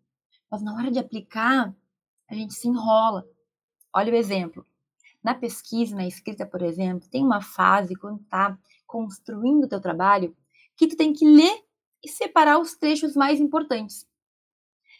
Mas 0.50 0.62
na 0.62 0.74
hora 0.74 0.90
de 0.90 0.98
aplicar, 0.98 1.74
a 2.28 2.34
gente 2.34 2.54
se 2.54 2.68
enrola. 2.68 3.24
Olha 3.92 4.12
o 4.12 4.16
exemplo. 4.16 4.66
Na 5.22 5.34
pesquisa, 5.34 5.94
na 5.94 6.06
escrita, 6.06 6.46
por 6.46 6.62
exemplo, 6.62 7.08
tem 7.08 7.24
uma 7.24 7.42
fase 7.42 7.94
quando 7.94 8.22
tá 8.24 8.58
construindo 8.86 9.64
o 9.64 9.68
teu 9.68 9.80
trabalho 9.80 10.34
que 10.76 10.88
tu 10.88 10.96
tem 10.96 11.12
que 11.12 11.26
ler 11.26 11.62
e 12.02 12.08
separar 12.08 12.58
os 12.58 12.74
trechos 12.74 13.14
mais 13.14 13.38
importantes. 13.38 14.06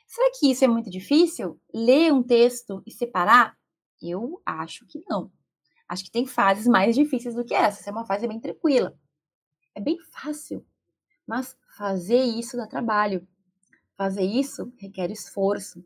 Será 0.06 0.30
que 0.38 0.50
isso 0.50 0.64
é 0.64 0.68
muito 0.68 0.90
difícil? 0.90 1.59
Ler 1.72 2.12
um 2.12 2.22
texto 2.22 2.83
e 2.87 2.90
separar? 2.90 3.56
Eu 4.02 4.42
acho 4.44 4.87
que 4.87 5.02
não. 5.09 5.30
Acho 5.88 6.04
que 6.04 6.11
tem 6.11 6.26
fases 6.26 6.66
mais 6.66 6.94
difíceis 6.94 7.35
do 7.35 7.44
que 7.44 7.54
essa. 7.54 7.80
Essa 7.80 7.90
é 7.90 7.92
uma 7.92 8.04
fase 8.04 8.26
bem 8.26 8.40
tranquila. 8.40 8.98
É 9.74 9.80
bem 9.80 9.98
fácil. 10.12 10.66
Mas 11.26 11.56
fazer 11.76 12.22
isso 12.22 12.56
dá 12.56 12.66
trabalho. 12.66 13.26
Fazer 13.96 14.22
isso 14.22 14.72
requer 14.78 15.11
esforço. 15.11 15.85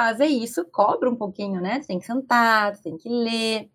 Fazer 0.00 0.28
isso 0.28 0.64
cobra 0.64 1.10
um 1.10 1.14
pouquinho, 1.14 1.60
né? 1.60 1.78
Tu 1.78 1.88
tem 1.88 1.98
que 1.98 2.06
sentar, 2.06 2.74
tu 2.74 2.82
tem 2.82 2.96
que 2.96 3.06
ler. 3.06 3.70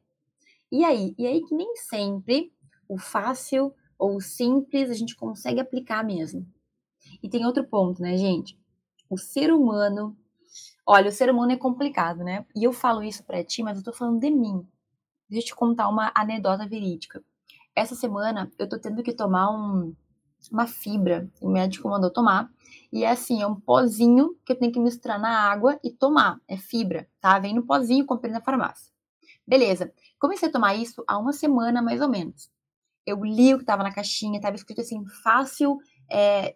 E 0.72 0.84
aí? 0.84 1.14
E 1.20 1.28
aí 1.28 1.40
que 1.44 1.54
nem 1.54 1.76
sempre 1.76 2.52
o 2.90 2.98
fácil 2.98 3.72
ou 3.96 4.16
o 4.16 4.20
simples 4.20 4.90
a 4.90 4.96
gente 4.96 5.16
consegue 5.16 5.60
aplicar 5.60 6.04
mesmo. 6.04 6.44
E 7.22 7.30
tem 7.30 7.46
outro 7.46 7.64
ponto, 7.64 8.02
né, 8.02 8.18
gente? 8.18 8.60
O 9.08 9.20
ser 9.20 9.54
humano. 9.54 10.18
Olha, 10.84 11.10
o 11.10 11.12
ser 11.12 11.30
humano 11.30 11.52
é 11.52 11.58
complicado, 11.58 12.24
né? 12.24 12.44
E 12.56 12.64
eu 12.64 12.74
falo 12.74 13.04
isso 13.04 13.24
para 13.24 13.44
ti, 13.44 13.62
mas 13.62 13.78
eu 13.78 13.84
tô 13.84 13.94
falando 13.94 14.20
de 14.20 14.32
mim. 14.32 14.68
Deixa 15.30 15.46
eu 15.46 15.50
te 15.50 15.56
contar 15.56 15.88
uma 15.90 16.12
anedota 16.16 16.68
verídica. 16.68 17.24
Essa 17.76 17.94
semana 17.94 18.52
eu 18.58 18.68
tô 18.68 18.80
tendo 18.80 19.04
que 19.04 19.14
tomar 19.14 19.52
um, 19.52 19.96
uma 20.52 20.68
fibra. 20.68 21.30
O 21.42 21.50
médico 21.50 21.90
mandou 21.90 22.10
tomar. 22.10 22.50
E 22.92 23.04
é 23.04 23.10
assim, 23.10 23.42
é 23.42 23.48
um 23.48 23.60
pozinho 23.60 24.36
que 24.46 24.52
eu 24.52 24.56
tenho 24.58 24.72
que 24.72 24.80
misturar 24.80 25.20
na 25.20 25.50
água 25.52 25.80
e 25.84 25.92
tomar. 25.92 26.40
É 26.48 26.58
fibra, 26.58 27.08
tá? 27.20 27.38
Vem 27.40 27.54
no 27.54 27.64
pozinho, 27.64 28.06
comprei 28.06 28.32
na 28.32 28.42
farmácia. 28.42 28.92
Beleza. 29.48 29.92
Comecei 30.20 30.50
a 30.50 30.52
tomar 30.52 30.76
isso 30.76 31.04
há 31.08 31.18
uma 31.18 31.34
semana, 31.34 31.82
mais 31.82 32.02
ou 32.02 32.10
menos. 32.10 32.50
Eu 33.06 33.24
li 33.24 33.54
o 33.54 33.60
que 33.60 33.66
tava 33.66 33.84
na 33.84 33.94
caixinha, 33.94 34.42
tava 34.42 34.56
escrito 34.56 34.82
assim, 34.82 35.06
fácil, 35.24 35.78
é, 36.10 36.56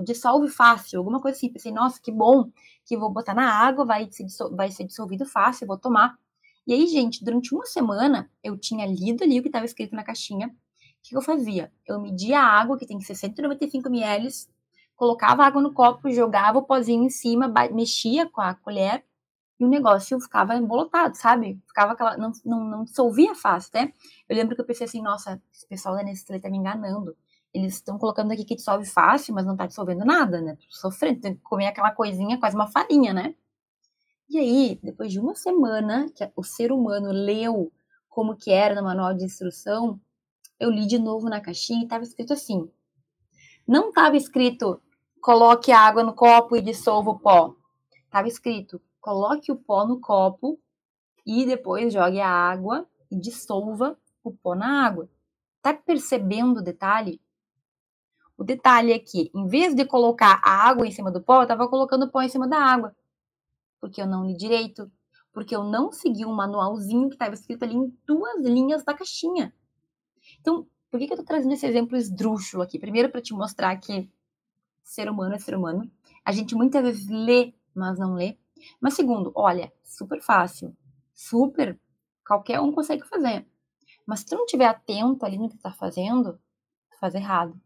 dissolve 0.00 0.48
fácil, 0.48 0.98
alguma 0.98 1.20
coisa 1.20 1.36
assim. 1.36 1.52
Pensei, 1.52 1.72
nossa, 1.72 2.00
que 2.00 2.10
bom, 2.10 2.50
que 2.84 2.96
vou 2.96 3.10
botar 3.10 3.34
na 3.34 3.52
água, 3.52 3.84
vai 3.84 4.08
vai 4.52 4.70
ser 4.70 4.84
dissolvido 4.84 5.24
fácil, 5.26 5.66
vou 5.66 5.78
tomar. 5.78 6.18
E 6.66 6.72
aí, 6.72 6.86
gente, 6.86 7.24
durante 7.24 7.54
uma 7.54 7.66
semana 7.66 8.30
eu 8.42 8.56
tinha 8.56 8.86
lido 8.86 9.24
ali 9.24 9.38
o 9.38 9.42
que 9.42 9.48
estava 9.48 9.64
escrito 9.64 9.94
na 9.94 10.04
caixinha. 10.04 10.54
O 11.00 11.08
que 11.08 11.16
eu 11.16 11.22
fazia? 11.22 11.72
Eu 11.86 12.00
media 12.00 12.40
a 12.40 12.44
água, 12.44 12.78
que 12.78 12.86
tem 12.86 12.98
que 12.98 13.04
ser 13.04 13.14
195 13.14 13.88
ml, 13.88 14.28
colocava 14.94 15.42
a 15.42 15.46
água 15.46 15.62
no 15.62 15.72
copo, 15.72 16.10
jogava 16.10 16.58
o 16.58 16.62
pozinho 16.62 17.04
em 17.04 17.10
cima, 17.10 17.52
mexia 17.72 18.28
com 18.28 18.40
a 18.40 18.54
colher 18.54 19.04
e 19.58 19.64
o 19.64 19.68
negócio 19.68 20.18
ficava 20.20 20.56
embolotado, 20.56 21.16
sabe? 21.16 21.60
Ficava 21.66 21.92
aquela. 21.92 22.16
Não, 22.16 22.32
não, 22.44 22.64
não 22.64 22.84
dissolvia 22.84 23.34
fácil, 23.34 23.70
né? 23.74 23.92
Eu 24.26 24.34
lembro 24.34 24.54
que 24.54 24.62
eu 24.62 24.64
pensei 24.64 24.86
assim, 24.86 25.02
nossa, 25.02 25.40
esse 25.52 25.66
pessoal 25.66 25.94
da 25.96 26.02
Nestlé 26.02 26.38
tá 26.38 26.48
me 26.48 26.56
enganando. 26.56 27.14
Eles 27.52 27.74
estão 27.74 27.98
colocando 27.98 28.32
aqui 28.32 28.44
que 28.44 28.54
dissolve 28.54 28.86
fácil, 28.86 29.34
mas 29.34 29.44
não 29.44 29.56
tá 29.56 29.66
dissolvendo 29.66 30.04
nada, 30.04 30.40
né? 30.40 30.56
Tô 30.56 30.64
sofrendo, 30.70 31.20
tem 31.20 31.34
que 31.34 31.42
comer 31.42 31.66
aquela 31.66 31.90
coisinha, 31.90 32.38
quase 32.38 32.56
uma 32.56 32.68
farinha, 32.68 33.12
né? 33.12 33.34
E 34.30 34.38
aí, 34.38 34.78
depois 34.82 35.12
de 35.12 35.20
uma 35.20 35.34
semana 35.34 36.08
que 36.14 36.30
o 36.36 36.42
ser 36.42 36.72
humano 36.72 37.10
leu 37.10 37.70
como 38.08 38.36
que 38.36 38.50
era 38.50 38.74
no 38.74 38.82
manual 38.82 39.12
de 39.12 39.24
instrução, 39.24 40.00
eu 40.60 40.70
li 40.70 40.86
de 40.86 40.98
novo 40.98 41.28
na 41.28 41.40
caixinha 41.40 41.80
e 41.80 41.84
estava 41.84 42.04
escrito 42.04 42.32
assim. 42.32 42.70
Não 43.66 43.88
estava 43.88 44.16
escrito 44.16 44.80
coloque 45.20 45.72
a 45.72 45.80
água 45.80 46.04
no 46.04 46.14
copo 46.14 46.56
e 46.56 46.60
dissolva 46.60 47.10
o 47.10 47.18
pó. 47.18 47.56
Estava 48.04 48.28
escrito 48.28 48.80
coloque 49.00 49.50
o 49.50 49.56
pó 49.56 49.86
no 49.86 49.98
copo 49.98 50.60
e 51.26 51.46
depois 51.46 51.92
jogue 51.92 52.20
a 52.20 52.28
água 52.28 52.86
e 53.10 53.18
dissolva 53.18 53.98
o 54.22 54.30
pó 54.30 54.54
na 54.54 54.86
água. 54.86 55.08
Tá 55.62 55.72
percebendo 55.72 56.58
o 56.58 56.62
detalhe? 56.62 57.20
O 58.36 58.44
detalhe 58.44 58.92
é 58.92 58.98
que, 58.98 59.30
em 59.34 59.46
vez 59.46 59.74
de 59.74 59.84
colocar 59.84 60.40
a 60.44 60.68
água 60.68 60.86
em 60.86 60.90
cima 60.90 61.10
do 61.10 61.20
pó, 61.20 61.38
eu 61.38 61.42
estava 61.42 61.68
colocando 61.68 62.04
o 62.04 62.10
pó 62.10 62.22
em 62.22 62.28
cima 62.28 62.46
da 62.46 62.58
água 62.58 62.94
porque 63.80 64.00
eu 64.00 64.06
não 64.06 64.26
li 64.26 64.36
direito, 64.36 64.92
porque 65.32 65.56
eu 65.56 65.64
não 65.64 65.90
segui 65.90 66.26
um 66.26 66.34
manualzinho 66.34 67.08
que 67.08 67.14
estava 67.14 67.34
escrito 67.34 67.64
ali 67.64 67.74
em 67.74 67.98
duas 68.06 68.42
linhas 68.42 68.84
da 68.84 68.94
caixinha. 68.94 69.54
Então, 70.40 70.66
por 70.90 70.98
que, 70.98 71.06
que 71.06 71.12
eu 71.12 71.16
estou 71.16 71.26
trazendo 71.26 71.54
esse 71.54 71.66
exemplo 71.66 71.96
esdrúxulo 71.96 72.62
aqui? 72.62 72.78
Primeiro, 72.78 73.10
para 73.10 73.20
te 73.20 73.32
mostrar 73.32 73.76
que 73.76 74.10
ser 74.82 75.08
humano 75.08 75.34
é 75.34 75.38
ser 75.38 75.56
humano. 75.56 75.90
A 76.24 76.32
gente 76.32 76.54
muitas 76.54 76.82
vezes 76.82 77.08
lê, 77.08 77.54
mas 77.74 77.98
não 77.98 78.14
lê. 78.14 78.36
Mas 78.80 78.94
segundo, 78.94 79.32
olha, 79.34 79.72
super 79.84 80.20
fácil, 80.20 80.76
super, 81.14 81.78
qualquer 82.26 82.60
um 82.60 82.72
consegue 82.72 83.06
fazer. 83.06 83.46
Mas 84.06 84.20
se 84.20 84.26
tu 84.26 84.36
não 84.36 84.44
estiver 84.44 84.66
atento 84.66 85.24
ali 85.24 85.38
no 85.38 85.48
que 85.48 85.56
tu 85.56 85.62
tá 85.62 85.72
fazendo, 85.72 86.34
tu 86.90 86.98
faz 86.98 87.14
errado. 87.14 87.58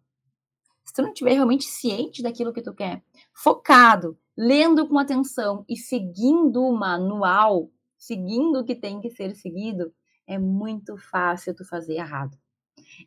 Se 0.85 0.93
tu 0.93 1.03
não 1.03 1.09
estiver 1.09 1.33
realmente 1.33 1.65
ciente 1.65 2.23
daquilo 2.23 2.53
que 2.53 2.63
tu 2.63 2.75
quer, 2.75 3.03
focado, 3.33 4.19
lendo 4.37 4.87
com 4.87 4.99
atenção 4.99 5.65
e 5.69 5.77
seguindo 5.77 6.63
o 6.63 6.77
manual, 6.77 7.71
seguindo 7.97 8.61
o 8.61 8.65
que 8.65 8.75
tem 8.75 9.01
que 9.01 9.11
ser 9.11 9.35
seguido, 9.35 9.95
é 10.27 10.39
muito 10.39 10.97
fácil 10.99 11.55
tu 11.55 11.65
fazer 11.65 11.95
errado. 11.95 12.37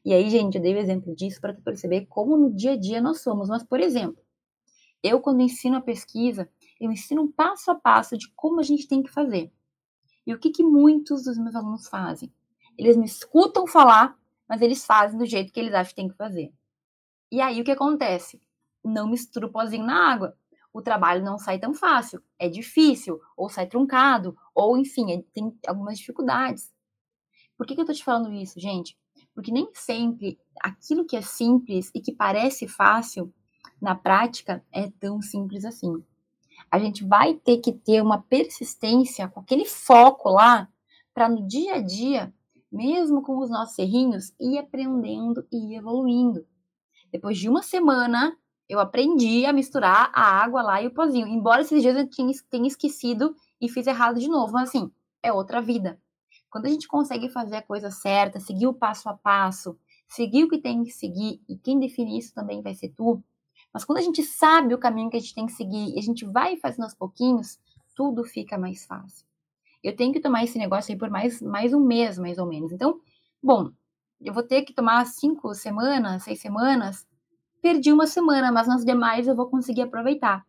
E 0.03 0.13
aí, 0.13 0.29
gente, 0.29 0.55
eu 0.55 0.61
dei 0.61 0.73
o 0.73 0.77
exemplo 0.77 1.15
disso 1.15 1.39
para 1.41 1.53
perceber 1.53 2.05
como 2.07 2.37
no 2.37 2.53
dia 2.53 2.73
a 2.73 2.77
dia 2.77 3.01
nós 3.01 3.21
somos. 3.21 3.49
Mas, 3.49 3.63
por 3.63 3.79
exemplo, 3.79 4.21
eu 5.03 5.19
quando 5.19 5.41
ensino 5.41 5.77
a 5.77 5.81
pesquisa, 5.81 6.49
eu 6.79 6.91
ensino 6.91 7.23
um 7.23 7.31
passo 7.31 7.71
a 7.71 7.75
passo 7.75 8.17
de 8.17 8.31
como 8.35 8.59
a 8.59 8.63
gente 8.63 8.87
tem 8.87 9.03
que 9.03 9.11
fazer. 9.11 9.51
E 10.25 10.33
o 10.33 10.39
que, 10.39 10.49
que 10.49 10.63
muitos 10.63 11.23
dos 11.23 11.37
meus 11.37 11.55
alunos 11.55 11.87
fazem? 11.87 12.31
Eles 12.77 12.97
me 12.97 13.05
escutam 13.05 13.65
falar, 13.65 14.17
mas 14.47 14.61
eles 14.61 14.85
fazem 14.85 15.17
do 15.17 15.25
jeito 15.25 15.51
que 15.51 15.59
eles 15.59 15.73
acham 15.73 15.89
que 15.89 15.95
tem 15.95 16.07
que 16.09 16.15
fazer. 16.15 16.53
E 17.31 17.41
aí 17.41 17.59
o 17.61 17.63
que 17.63 17.71
acontece? 17.71 18.41
Não 18.83 19.09
mistura 19.09 19.47
o 19.47 19.51
pozinho 19.51 19.85
na 19.85 20.11
água 20.11 20.37
o 20.77 20.81
trabalho 20.81 21.23
não 21.23 21.39
sai 21.39 21.57
tão 21.57 21.73
fácil, 21.73 22.21
é 22.37 22.47
difícil, 22.47 23.19
ou 23.35 23.49
sai 23.49 23.65
truncado, 23.65 24.37
ou 24.53 24.77
enfim, 24.77 25.11
é, 25.11 25.23
tem 25.33 25.57
algumas 25.67 25.97
dificuldades. 25.97 26.71
Por 27.57 27.65
que, 27.65 27.73
que 27.73 27.81
eu 27.81 27.85
tô 27.85 27.93
te 27.93 28.03
falando 28.03 28.31
isso, 28.31 28.59
gente? 28.59 28.95
Porque 29.37 29.51
nem 29.51 29.69
sempre 29.71 30.39
aquilo 30.59 31.05
que 31.05 31.15
é 31.15 31.21
simples 31.21 31.91
e 31.93 32.01
que 32.01 32.11
parece 32.11 32.67
fácil, 32.67 33.31
na 33.79 33.93
prática, 33.93 34.65
é 34.71 34.89
tão 34.99 35.21
simples 35.21 35.63
assim. 35.63 36.03
A 36.71 36.79
gente 36.79 37.05
vai 37.05 37.35
ter 37.35 37.57
que 37.57 37.71
ter 37.71 38.01
uma 38.01 38.19
persistência 38.19 39.27
com 39.27 39.39
aquele 39.39 39.63
foco 39.63 40.31
lá, 40.31 40.67
para 41.13 41.29
no 41.29 41.47
dia 41.47 41.75
a 41.75 41.79
dia, 41.79 42.33
mesmo 42.71 43.21
com 43.21 43.37
os 43.37 43.47
nossos 43.47 43.77
errinhos, 43.77 44.33
ir 44.39 44.57
aprendendo 44.57 45.45
e 45.51 45.75
evoluindo. 45.75 46.43
Depois 47.11 47.37
de 47.37 47.47
uma 47.47 47.61
semana, 47.61 48.35
eu 48.67 48.79
aprendi 48.79 49.45
a 49.45 49.53
misturar 49.53 50.09
a 50.15 50.23
água 50.23 50.63
lá 50.63 50.81
e 50.81 50.87
o 50.87 50.93
pozinho. 50.95 51.27
Embora 51.27 51.61
esses 51.61 51.79
dias 51.79 51.95
eu 51.95 52.09
tenha 52.49 52.67
esquecido 52.67 53.35
e 53.61 53.69
fiz 53.69 53.85
errado 53.85 54.19
de 54.19 54.27
novo. 54.27 54.53
Mas 54.53 54.69
assim, 54.69 54.91
é 55.21 55.31
outra 55.31 55.61
vida. 55.61 56.01
Quando 56.49 56.65
a 56.65 56.69
gente 56.69 56.87
consegue 56.87 57.29
fazer 57.29 57.57
a 57.57 57.61
coisa 57.61 57.91
certa, 57.91 58.39
seguir 58.39 58.67
o 58.67 58.73
passo 58.73 59.09
a 59.09 59.13
passo, 59.13 59.77
seguir 60.07 60.45
o 60.45 60.49
que 60.49 60.57
tem 60.57 60.83
que 60.83 60.91
seguir, 60.91 61.41
e 61.47 61.57
quem 61.57 61.79
define 61.79 62.17
isso 62.17 62.33
também 62.33 62.61
vai 62.61 62.73
ser 62.73 62.89
tu. 62.89 63.21
Mas 63.73 63.83
quando 63.83 63.99
a 63.99 64.01
gente 64.01 64.23
sabe 64.23 64.73
o 64.73 64.77
caminho 64.77 65.09
que 65.09 65.17
a 65.17 65.19
gente 65.19 65.35
tem 65.35 65.45
que 65.45 65.51
seguir 65.51 65.93
e 65.93 65.99
a 65.99 66.01
gente 66.01 66.25
vai 66.25 66.55
fazendo 66.57 66.85
aos 66.85 66.95
pouquinhos, 66.95 67.59
tudo 67.95 68.23
fica 68.23 68.57
mais 68.57 68.85
fácil. 68.85 69.25
Eu 69.83 69.95
tenho 69.95 70.13
que 70.13 70.19
tomar 70.19 70.43
esse 70.43 70.57
negócio 70.57 70.91
aí 70.91 70.97
por 70.97 71.09
mais, 71.09 71.41
mais 71.41 71.73
um 71.73 71.79
mês, 71.79 72.17
mais 72.17 72.37
ou 72.37 72.45
menos. 72.45 72.71
Então, 72.71 72.99
bom, 73.41 73.71
eu 74.19 74.33
vou 74.33 74.43
ter 74.43 74.63
que 74.63 74.73
tomar 74.73 75.05
cinco 75.05 75.53
semanas, 75.53 76.23
seis 76.23 76.39
semanas. 76.39 77.05
Perdi 77.61 77.91
uma 77.91 78.07
semana, 78.07 78.51
mas 78.51 78.67
nas 78.67 78.83
demais 78.83 79.27
eu 79.27 79.35
vou 79.35 79.47
conseguir 79.47 79.83
aproveitar. 79.83 80.45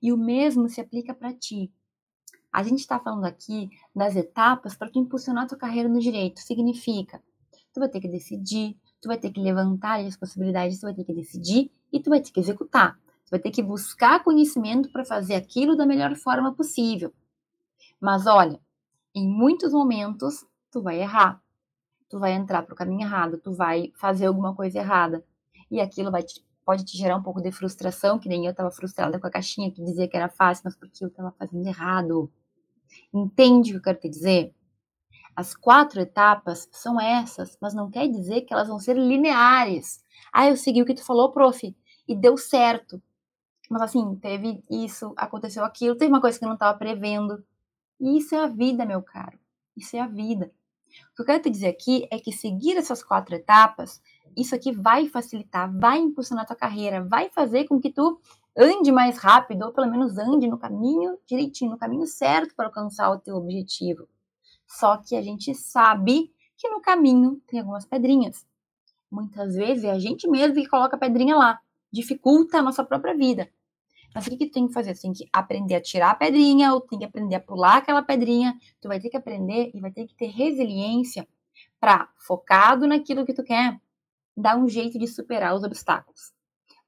E 0.00 0.12
o 0.12 0.16
mesmo 0.16 0.68
se 0.68 0.80
aplica 0.80 1.14
para 1.14 1.32
ti. 1.32 1.72
A 2.52 2.62
gente 2.62 2.80
está 2.80 2.98
falando 2.98 3.24
aqui 3.24 3.68
das 3.94 4.16
etapas 4.16 4.74
para 4.76 4.90
tu 4.90 4.98
impulsionar 4.98 5.46
tua 5.46 5.58
carreira 5.58 5.88
no 5.88 6.00
direito. 6.00 6.40
Significa, 6.40 7.22
tu 7.72 7.80
vai 7.80 7.88
ter 7.88 8.00
que 8.00 8.08
decidir, 8.08 8.76
tu 9.00 9.08
vai 9.08 9.18
ter 9.18 9.30
que 9.30 9.40
levantar 9.40 10.00
as 10.00 10.16
possibilidades, 10.16 10.80
tu 10.80 10.82
vai 10.82 10.94
ter 10.94 11.04
que 11.04 11.14
decidir 11.14 11.70
e 11.92 12.00
tu 12.00 12.10
vai 12.10 12.20
ter 12.20 12.30
que 12.30 12.40
executar. 12.40 12.98
Tu 13.26 13.30
vai 13.30 13.38
ter 13.38 13.50
que 13.50 13.62
buscar 13.62 14.24
conhecimento 14.24 14.90
para 14.90 15.04
fazer 15.04 15.34
aquilo 15.34 15.76
da 15.76 15.84
melhor 15.84 16.14
forma 16.16 16.54
possível. 16.54 17.12
Mas 18.00 18.26
olha, 18.26 18.58
em 19.14 19.28
muitos 19.28 19.72
momentos 19.72 20.46
tu 20.70 20.82
vai 20.82 21.00
errar. 21.00 21.42
Tu 22.08 22.18
vai 22.18 22.32
entrar 22.32 22.62
para 22.62 22.72
o 22.72 22.76
caminho 22.76 23.02
errado, 23.02 23.38
tu 23.38 23.52
vai 23.52 23.92
fazer 23.96 24.26
alguma 24.26 24.54
coisa 24.54 24.78
errada. 24.78 25.22
E 25.70 25.78
aquilo 25.80 26.10
vai 26.10 26.22
te, 26.22 26.42
pode 26.68 26.84
te 26.84 26.98
gerar 26.98 27.16
um 27.16 27.22
pouco 27.22 27.40
de 27.40 27.50
frustração, 27.50 28.18
que 28.18 28.28
nem 28.28 28.44
eu 28.44 28.50
estava 28.50 28.70
frustrada 28.70 29.18
com 29.18 29.26
a 29.26 29.30
caixinha 29.30 29.70
que 29.70 29.82
dizia 29.82 30.06
que 30.06 30.14
era 30.14 30.28
fácil, 30.28 30.64
mas 30.66 30.76
porque 30.76 31.02
eu 31.02 31.08
estava 31.08 31.32
fazendo 31.38 31.66
errado. 31.66 32.30
Entende 33.10 33.70
o 33.70 33.72
que 33.72 33.78
eu 33.78 33.82
quero 33.84 34.00
te 34.00 34.08
dizer? 34.10 34.54
As 35.34 35.54
quatro 35.54 35.98
etapas 35.98 36.68
são 36.70 37.00
essas, 37.00 37.56
mas 37.58 37.72
não 37.72 37.90
quer 37.90 38.06
dizer 38.06 38.42
que 38.42 38.52
elas 38.52 38.68
vão 38.68 38.78
ser 38.78 38.98
lineares. 38.98 40.04
Ah, 40.30 40.46
eu 40.46 40.58
segui 40.58 40.82
o 40.82 40.84
que 40.84 40.92
tu 40.92 41.02
falou, 41.02 41.32
prof, 41.32 41.74
e 42.06 42.14
deu 42.14 42.36
certo. 42.36 43.02
Mas 43.70 43.80
assim, 43.80 44.14
teve 44.16 44.62
isso, 44.70 45.14
aconteceu 45.16 45.64
aquilo, 45.64 45.96
teve 45.96 46.12
uma 46.12 46.20
coisa 46.20 46.38
que 46.38 46.44
eu 46.44 46.48
não 46.48 46.56
estava 46.56 46.76
prevendo. 46.76 47.42
E 47.98 48.18
isso 48.18 48.34
é 48.34 48.44
a 48.44 48.46
vida, 48.46 48.84
meu 48.84 49.00
caro. 49.00 49.38
Isso 49.74 49.96
é 49.96 50.00
a 50.00 50.06
vida. 50.06 50.52
O 51.12 51.16
que 51.16 51.22
eu 51.22 51.26
quero 51.26 51.42
te 51.42 51.50
dizer 51.50 51.68
aqui 51.68 52.06
é 52.10 52.18
que 52.18 52.30
seguir 52.30 52.76
essas 52.76 53.02
quatro 53.02 53.34
etapas, 53.34 54.02
isso 54.36 54.54
aqui 54.54 54.72
vai 54.72 55.06
facilitar, 55.08 55.72
vai 55.78 55.98
impulsionar 55.98 56.44
a 56.44 56.46
tua 56.46 56.56
carreira, 56.56 57.04
vai 57.04 57.30
fazer 57.30 57.64
com 57.66 57.80
que 57.80 57.90
tu 57.90 58.20
ande 58.56 58.90
mais 58.90 59.18
rápido, 59.18 59.64
ou 59.64 59.72
pelo 59.72 59.90
menos 59.90 60.18
ande 60.18 60.48
no 60.48 60.58
caminho 60.58 61.18
direitinho, 61.26 61.70
no 61.70 61.78
caminho 61.78 62.06
certo 62.06 62.54
para 62.54 62.66
alcançar 62.66 63.10
o 63.10 63.18
teu 63.18 63.36
objetivo. 63.36 64.08
Só 64.66 64.96
que 64.96 65.16
a 65.16 65.22
gente 65.22 65.54
sabe 65.54 66.32
que 66.56 66.68
no 66.68 66.80
caminho 66.80 67.40
tem 67.46 67.60
algumas 67.60 67.86
pedrinhas. 67.86 68.46
Muitas 69.10 69.54
vezes 69.54 69.84
é 69.84 69.90
a 69.90 69.98
gente 69.98 70.28
mesmo 70.28 70.54
que 70.54 70.68
coloca 70.68 70.96
a 70.96 70.98
pedrinha 70.98 71.36
lá, 71.36 71.60
dificulta 71.90 72.58
a 72.58 72.62
nossa 72.62 72.84
própria 72.84 73.16
vida. 73.16 73.48
Mas 74.14 74.26
o 74.26 74.30
que, 74.30 74.36
que 74.36 74.46
tu 74.46 74.52
tem 74.52 74.66
que 74.66 74.72
fazer? 74.72 74.94
Tu 74.94 75.02
tem 75.02 75.12
que 75.12 75.28
aprender 75.32 75.76
a 75.76 75.80
tirar 75.80 76.10
a 76.10 76.14
pedrinha, 76.14 76.72
ou 76.74 76.80
tem 76.80 76.98
que 76.98 77.04
aprender 77.04 77.36
a 77.36 77.40
pular 77.40 77.76
aquela 77.76 78.02
pedrinha. 78.02 78.58
Tu 78.80 78.88
vai 78.88 78.98
ter 79.00 79.08
que 79.08 79.16
aprender 79.16 79.70
e 79.74 79.80
vai 79.80 79.90
ter 79.90 80.06
que 80.06 80.14
ter 80.14 80.26
resiliência 80.26 81.26
para, 81.80 82.08
focado 82.18 82.86
naquilo 82.86 83.24
que 83.24 83.34
tu 83.34 83.44
quer, 83.44 83.80
dar 84.40 84.56
um 84.56 84.68
jeito 84.68 84.98
de 84.98 85.06
superar 85.06 85.54
os 85.54 85.62
obstáculos 85.62 86.32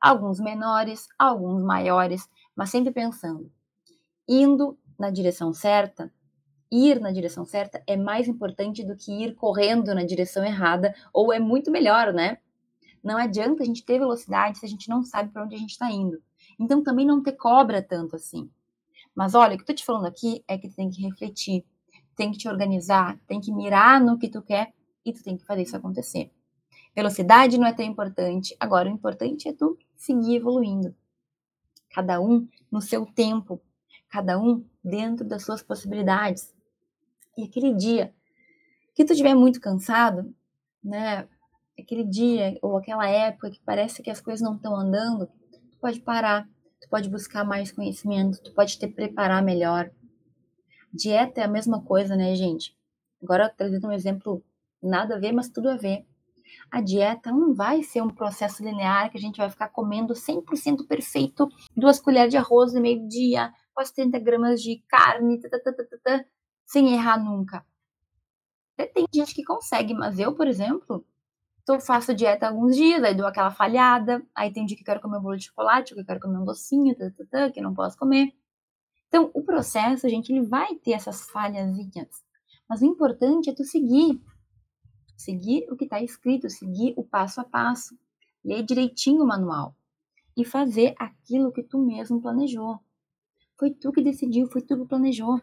alguns 0.01 0.41
menores, 0.41 1.07
alguns 1.19 1.63
maiores, 1.63 2.29
mas 2.57 2.71
sempre 2.71 2.91
pensando, 2.91 3.53
indo 4.27 4.79
na 4.99 5.11
direção 5.11 5.53
certa, 5.53 6.13
ir 6.71 6.99
na 7.01 7.13
direção 7.13 7.45
certa 7.45 7.83
é 7.87 7.97
mais 7.97 8.27
importante 8.27 8.83
do 8.85 8.97
que 8.97 9.13
ir 9.13 9.35
correndo 9.35 9.95
na 9.95 10.05
direção 10.05 10.45
errada, 10.45 10.95
ou 11.13 11.33
é 11.33 11.39
muito 11.39 11.71
melhor, 11.71 12.13
né? 12.13 12.39
Não 13.03 13.19
adianta 13.19 13.63
a 13.63 13.67
gente 13.67 13.85
ter 13.85 13.99
velocidade 13.99 14.59
se 14.59 14.67
a 14.67 14.69
gente 14.69 14.89
não 14.89 15.03
sabe 15.03 15.31
para 15.31 15.45
onde 15.45 15.55
a 15.55 15.59
gente 15.59 15.71
está 15.71 15.91
indo. 15.91 16.23
Então 16.59 16.83
também 16.83 17.07
não 17.07 17.23
ter 17.23 17.33
cobra 17.33 17.83
tanto 17.83 18.17
assim. 18.17 18.51
Mas 19.15 19.35
olha, 19.35 19.55
o 19.55 19.57
que 19.57 19.63
eu 19.63 19.67
tô 19.67 19.75
te 19.75 19.85
falando 19.85 20.07
aqui 20.07 20.45
é 20.47 20.57
que 20.57 20.69
tu 20.69 20.77
tem 20.77 20.91
que 20.91 21.03
refletir, 21.03 21.65
tem 22.15 22.31
que 22.31 22.39
te 22.39 22.49
organizar, 22.49 23.19
tem 23.27 23.41
que 23.41 23.53
mirar 23.53 24.01
no 24.01 24.19
que 24.19 24.29
tu 24.29 24.43
quer 24.43 24.73
e 25.05 25.13
tu 25.13 25.23
tem 25.23 25.37
que 25.37 25.45
fazer 25.45 25.63
isso 25.63 25.77
acontecer. 25.77 26.31
Velocidade 26.95 27.57
não 27.59 27.67
é 27.67 27.73
tão 27.73 27.85
importante. 27.85 28.57
Agora, 28.59 28.89
o 28.89 28.93
importante 28.93 29.49
é 29.49 29.53
tu 29.53 29.79
seguir 29.97 30.37
evoluindo. 30.37 30.95
Cada 31.91 32.21
um 32.21 32.49
no 32.71 32.81
seu 32.81 33.07
tempo, 33.07 33.61
cada 34.09 34.39
um 34.39 34.65
dentro 34.83 35.25
das 35.25 35.45
suas 35.45 35.63
possibilidades. 35.63 36.55
E 37.37 37.45
aquele 37.45 37.75
dia 37.75 38.13
que 38.95 39.05
tu 39.05 39.13
estiver 39.13 39.35
muito 39.35 39.61
cansado, 39.61 40.35
né? 40.83 41.29
Aquele 41.79 42.05
dia 42.05 42.59
ou 42.61 42.77
aquela 42.77 43.09
época 43.09 43.51
que 43.51 43.61
parece 43.61 44.03
que 44.03 44.11
as 44.11 44.21
coisas 44.21 44.43
não 44.43 44.57
estão 44.57 44.77
andando, 44.77 45.27
tu 45.27 45.79
pode 45.81 46.01
parar, 46.01 46.47
tu 46.81 46.89
pode 46.89 47.09
buscar 47.09 47.45
mais 47.45 47.73
conhecimento, 47.73 48.43
tu 48.43 48.53
pode 48.53 48.79
te 48.79 48.87
preparar 48.87 49.43
melhor. 49.43 49.91
Dieta 50.93 51.41
é 51.41 51.45
a 51.45 51.49
mesma 51.49 51.81
coisa, 51.83 52.17
né, 52.17 52.35
gente? 52.35 52.77
Agora 53.23 53.49
trazendo 53.49 53.87
um 53.87 53.93
exemplo 53.93 54.43
nada 54.83 55.15
a 55.15 55.19
ver, 55.19 55.33
mas 55.33 55.49
tudo 55.49 55.71
a 55.71 55.77
ver 55.77 56.05
a 56.71 56.81
dieta 56.81 57.31
não 57.31 57.55
vai 57.55 57.83
ser 57.83 58.03
um 58.03 58.09
processo 58.09 58.63
linear 58.63 59.11
que 59.11 59.19
a 59.19 59.21
gente 59.21 59.37
vai 59.37 59.51
ficar 59.51 59.69
comendo 59.69 60.15
100% 60.15 60.87
perfeito, 60.87 61.49
duas 61.77 62.01
colheres 62.01 62.31
de 62.31 62.37
arroz 62.37 62.73
no 62.73 62.81
meio-dia, 62.81 63.53
quase 63.75 63.95
30 63.95 64.19
gramas 64.19 64.63
de 64.63 64.83
carne, 64.89 65.41
tata, 65.41 66.27
sem 66.65 66.93
errar 66.93 67.19
nunca. 67.23 67.65
Tem 68.95 69.07
gente 69.13 69.35
que 69.35 69.45
consegue, 69.45 69.93
mas 69.93 70.19
eu, 70.19 70.35
por 70.35 70.47
exemplo, 70.47 71.05
eu 71.69 71.81
faço 71.81 72.15
dieta 72.15 72.49
alguns 72.49 72.77
dias, 72.77 73.03
aí 73.03 73.15
dou 73.15 73.27
aquela 73.27 73.51
falhada, 73.51 74.23
aí 74.35 74.53
tem 74.53 74.67
dia 74.67 74.77
que 74.77 74.85
quero 74.85 75.01
comer 75.01 75.19
um 75.19 75.23
bolo 75.23 75.37
de 75.37 75.47
chocolate, 75.47 75.95
que 75.95 76.01
eu 76.01 76.05
quero 76.05 76.21
comer 76.21 76.39
um 76.39 76.45
docinho, 76.45 76.97
tata, 76.97 77.51
que 77.51 77.61
não 77.61 77.75
posso 77.75 77.97
comer. 77.97 78.33
Então, 79.09 79.31
o 79.35 79.43
processo, 79.43 80.09
gente, 80.09 80.33
ele 80.33 80.47
vai 80.47 80.75
ter 80.77 80.93
essas 80.93 81.29
falhazinhas. 81.31 82.25
Mas 82.69 82.81
o 82.81 82.87
importante 82.87 83.51
é 83.51 83.55
tu 83.55 83.65
seguir 83.65 84.21
seguir 85.21 85.67
o 85.71 85.77
que 85.77 85.85
está 85.85 86.01
escrito, 86.03 86.49
seguir 86.49 86.95
o 86.97 87.05
passo 87.05 87.41
a 87.41 87.45
passo, 87.45 87.97
ler 88.43 88.63
direitinho 88.63 89.23
o 89.23 89.27
manual 89.27 89.77
e 90.37 90.45
fazer 90.45 90.95
aquilo 90.99 91.53
que 91.53 91.63
tu 91.63 91.79
mesmo 91.79 92.23
planejou. 92.23 92.81
Foi 93.59 93.71
tu 93.71 93.93
que 93.93 94.03
decidiu, 94.03 94.47
foi 94.47 94.63
tu 94.63 94.79
que 94.79 94.89
planejou. 94.89 95.39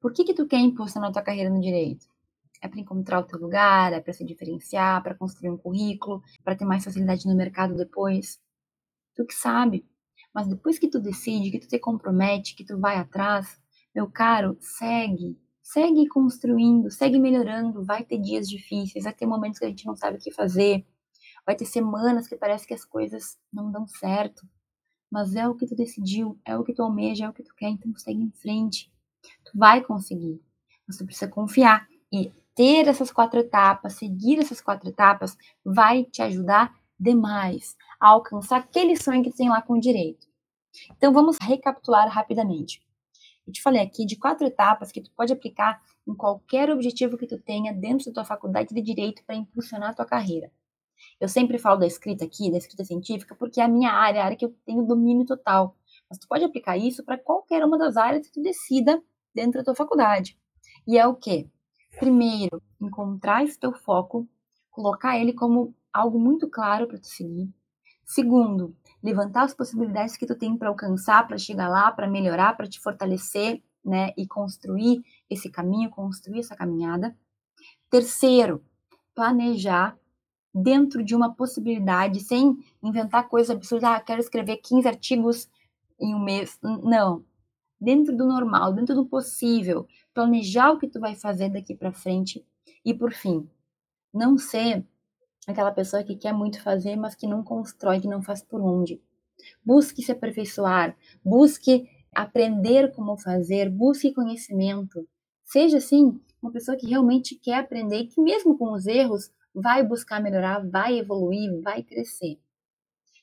Por 0.00 0.12
que 0.12 0.24
que 0.24 0.34
tu 0.34 0.46
quer 0.46 0.58
impulsionar 0.58 1.12
tua 1.12 1.22
carreira 1.22 1.50
no 1.50 1.60
direito? 1.60 2.06
É 2.60 2.66
para 2.66 2.80
encontrar 2.80 3.20
o 3.20 3.24
teu 3.24 3.38
lugar, 3.38 3.92
é 3.92 4.00
para 4.00 4.12
se 4.12 4.24
diferenciar, 4.24 5.00
para 5.02 5.14
construir 5.14 5.50
um 5.50 5.56
currículo, 5.56 6.20
para 6.42 6.56
ter 6.56 6.64
mais 6.64 6.84
facilidade 6.84 7.26
no 7.26 7.36
mercado 7.36 7.76
depois. 7.76 8.40
Tu 9.14 9.24
que 9.24 9.34
sabe. 9.34 9.86
Mas 10.34 10.48
depois 10.48 10.76
que 10.76 10.88
tu 10.88 10.98
decide, 10.98 11.52
que 11.52 11.60
tu 11.60 11.68
te 11.68 11.78
compromete, 11.78 12.56
que 12.56 12.64
tu 12.64 12.76
vai 12.78 12.96
atrás, 12.96 13.60
meu 13.94 14.10
caro, 14.10 14.56
segue, 14.60 15.38
segue 15.72 16.08
construindo, 16.08 16.90
segue 16.90 17.18
melhorando. 17.18 17.84
Vai 17.84 18.02
ter 18.02 18.18
dias 18.18 18.48
difíceis, 18.48 19.04
vai 19.04 19.12
ter 19.12 19.26
momentos 19.26 19.58
que 19.58 19.66
a 19.66 19.68
gente 19.68 19.86
não 19.86 19.94
sabe 19.94 20.16
o 20.16 20.20
que 20.20 20.30
fazer, 20.30 20.86
vai 21.44 21.54
ter 21.54 21.66
semanas 21.66 22.26
que 22.26 22.36
parece 22.36 22.66
que 22.66 22.72
as 22.72 22.84
coisas 22.84 23.38
não 23.52 23.70
dão 23.70 23.86
certo. 23.86 24.48
Mas 25.10 25.34
é 25.34 25.46
o 25.46 25.54
que 25.54 25.66
tu 25.66 25.74
decidiu, 25.74 26.38
é 26.44 26.56
o 26.56 26.64
que 26.64 26.72
tu 26.72 26.82
almeja, 26.82 27.26
é 27.26 27.28
o 27.28 27.32
que 27.32 27.42
tu 27.42 27.54
quer, 27.54 27.68
então 27.68 27.94
segue 27.96 28.20
em 28.20 28.30
frente. 28.30 28.90
Tu 29.44 29.58
vai 29.58 29.82
conseguir. 29.82 30.40
Mas 30.86 30.96
tu 30.96 31.04
precisa 31.04 31.30
confiar. 31.30 31.86
E 32.10 32.32
ter 32.54 32.88
essas 32.88 33.10
quatro 33.10 33.40
etapas, 33.40 33.94
seguir 33.94 34.38
essas 34.38 34.60
quatro 34.60 34.88
etapas, 34.88 35.36
vai 35.64 36.04
te 36.04 36.22
ajudar 36.22 36.74
demais 36.98 37.76
a 38.00 38.08
alcançar 38.08 38.58
aquele 38.58 38.96
sonho 38.96 39.22
que 39.22 39.30
tu 39.30 39.36
tem 39.36 39.48
lá 39.50 39.60
com 39.60 39.74
o 39.74 39.80
direito. 39.80 40.26
Então 40.96 41.12
vamos 41.12 41.36
recapitular 41.40 42.08
rapidamente. 42.08 42.82
Eu 43.48 43.52
te 43.52 43.62
falei 43.62 43.80
aqui 43.80 44.04
de 44.04 44.14
quatro 44.14 44.46
etapas 44.46 44.92
que 44.92 45.00
tu 45.00 45.10
pode 45.12 45.32
aplicar 45.32 45.82
em 46.06 46.14
qualquer 46.14 46.70
objetivo 46.70 47.16
que 47.16 47.26
tu 47.26 47.38
tenha 47.38 47.72
dentro 47.72 48.04
da 48.04 48.12
tua 48.12 48.24
faculdade 48.26 48.74
de 48.74 48.82
direito 48.82 49.24
para 49.24 49.36
impulsionar 49.36 49.88
a 49.88 49.94
tua 49.94 50.04
carreira. 50.04 50.52
Eu 51.18 51.30
sempre 51.30 51.56
falo 51.56 51.80
da 51.80 51.86
escrita 51.86 52.26
aqui, 52.26 52.50
da 52.50 52.58
escrita 52.58 52.84
científica, 52.84 53.34
porque 53.34 53.58
é 53.58 53.64
a 53.64 53.68
minha 53.68 53.90
área, 53.90 54.20
a 54.20 54.26
área 54.26 54.36
que 54.36 54.44
eu 54.44 54.54
tenho 54.66 54.84
domínio 54.84 55.24
total. 55.24 55.74
Mas 56.10 56.18
tu 56.18 56.28
pode 56.28 56.44
aplicar 56.44 56.76
isso 56.76 57.02
para 57.02 57.16
qualquer 57.16 57.64
uma 57.64 57.78
das 57.78 57.96
áreas 57.96 58.26
que 58.26 58.34
tu 58.34 58.42
decida 58.42 59.02
dentro 59.34 59.60
da 59.60 59.64
tua 59.64 59.74
faculdade. 59.74 60.38
E 60.86 60.98
é 60.98 61.06
o 61.06 61.14
quê? 61.14 61.48
Primeiro, 61.98 62.62
encontrar 62.78 63.44
esse 63.44 63.58
teu 63.58 63.72
foco, 63.72 64.28
colocar 64.70 65.18
ele 65.18 65.32
como 65.32 65.74
algo 65.90 66.18
muito 66.18 66.50
claro 66.50 66.86
para 66.86 66.98
tu 66.98 67.06
seguir. 67.06 67.48
Segundo, 68.04 68.76
levantar 69.02 69.44
as 69.44 69.54
possibilidades 69.54 70.16
que 70.16 70.26
tu 70.26 70.34
tem 70.34 70.56
para 70.56 70.68
alcançar, 70.68 71.26
para 71.26 71.38
chegar 71.38 71.68
lá, 71.68 71.90
para 71.92 72.08
melhorar, 72.08 72.56
para 72.56 72.66
te 72.66 72.80
fortalecer, 72.80 73.62
né, 73.84 74.12
e 74.16 74.26
construir 74.26 75.02
esse 75.30 75.50
caminho, 75.50 75.90
construir 75.90 76.40
essa 76.40 76.54
caminhada. 76.54 77.16
Terceiro, 77.90 78.62
planejar 79.14 79.96
dentro 80.54 81.02
de 81.02 81.14
uma 81.14 81.34
possibilidade, 81.34 82.20
sem 82.20 82.56
inventar 82.82 83.28
coisa 83.28 83.52
absurda, 83.52 83.94
ah, 83.94 84.00
quero 84.00 84.20
escrever 84.20 84.58
15 84.58 84.88
artigos 84.88 85.48
em 85.98 86.14
um 86.14 86.22
mês. 86.22 86.58
Não. 86.62 87.24
dentro 87.80 88.16
do 88.16 88.26
normal, 88.26 88.72
dentro 88.72 88.94
do 88.94 89.06
possível, 89.06 89.86
planejar 90.12 90.72
o 90.72 90.78
que 90.78 90.88
tu 90.88 90.98
vai 90.98 91.14
fazer 91.14 91.48
daqui 91.48 91.76
para 91.76 91.92
frente 91.92 92.44
e 92.84 92.92
por 92.92 93.12
fim, 93.12 93.48
não 94.12 94.36
ser 94.36 94.84
aquela 95.48 95.72
pessoa 95.72 96.04
que 96.04 96.14
quer 96.14 96.32
muito 96.32 96.62
fazer, 96.62 96.94
mas 96.94 97.14
que 97.14 97.26
não 97.26 97.42
constrói, 97.42 98.00
que 98.00 98.06
não 98.06 98.22
faz 98.22 98.42
por 98.42 98.60
onde. 98.60 99.00
Busque 99.64 100.02
se 100.02 100.12
aperfeiçoar, 100.12 100.94
busque 101.24 101.88
aprender 102.14 102.92
como 102.92 103.16
fazer, 103.16 103.70
busque 103.70 104.12
conhecimento. 104.12 105.08
Seja 105.42 105.78
assim 105.78 106.20
uma 106.42 106.52
pessoa 106.52 106.76
que 106.76 106.86
realmente 106.86 107.34
quer 107.34 107.60
aprender 107.60 108.04
que 108.06 108.20
mesmo 108.20 108.58
com 108.58 108.72
os 108.72 108.86
erros 108.86 109.32
vai 109.54 109.82
buscar 109.82 110.20
melhorar, 110.20 110.60
vai 110.68 110.98
evoluir, 110.98 111.62
vai 111.62 111.82
crescer. 111.82 112.38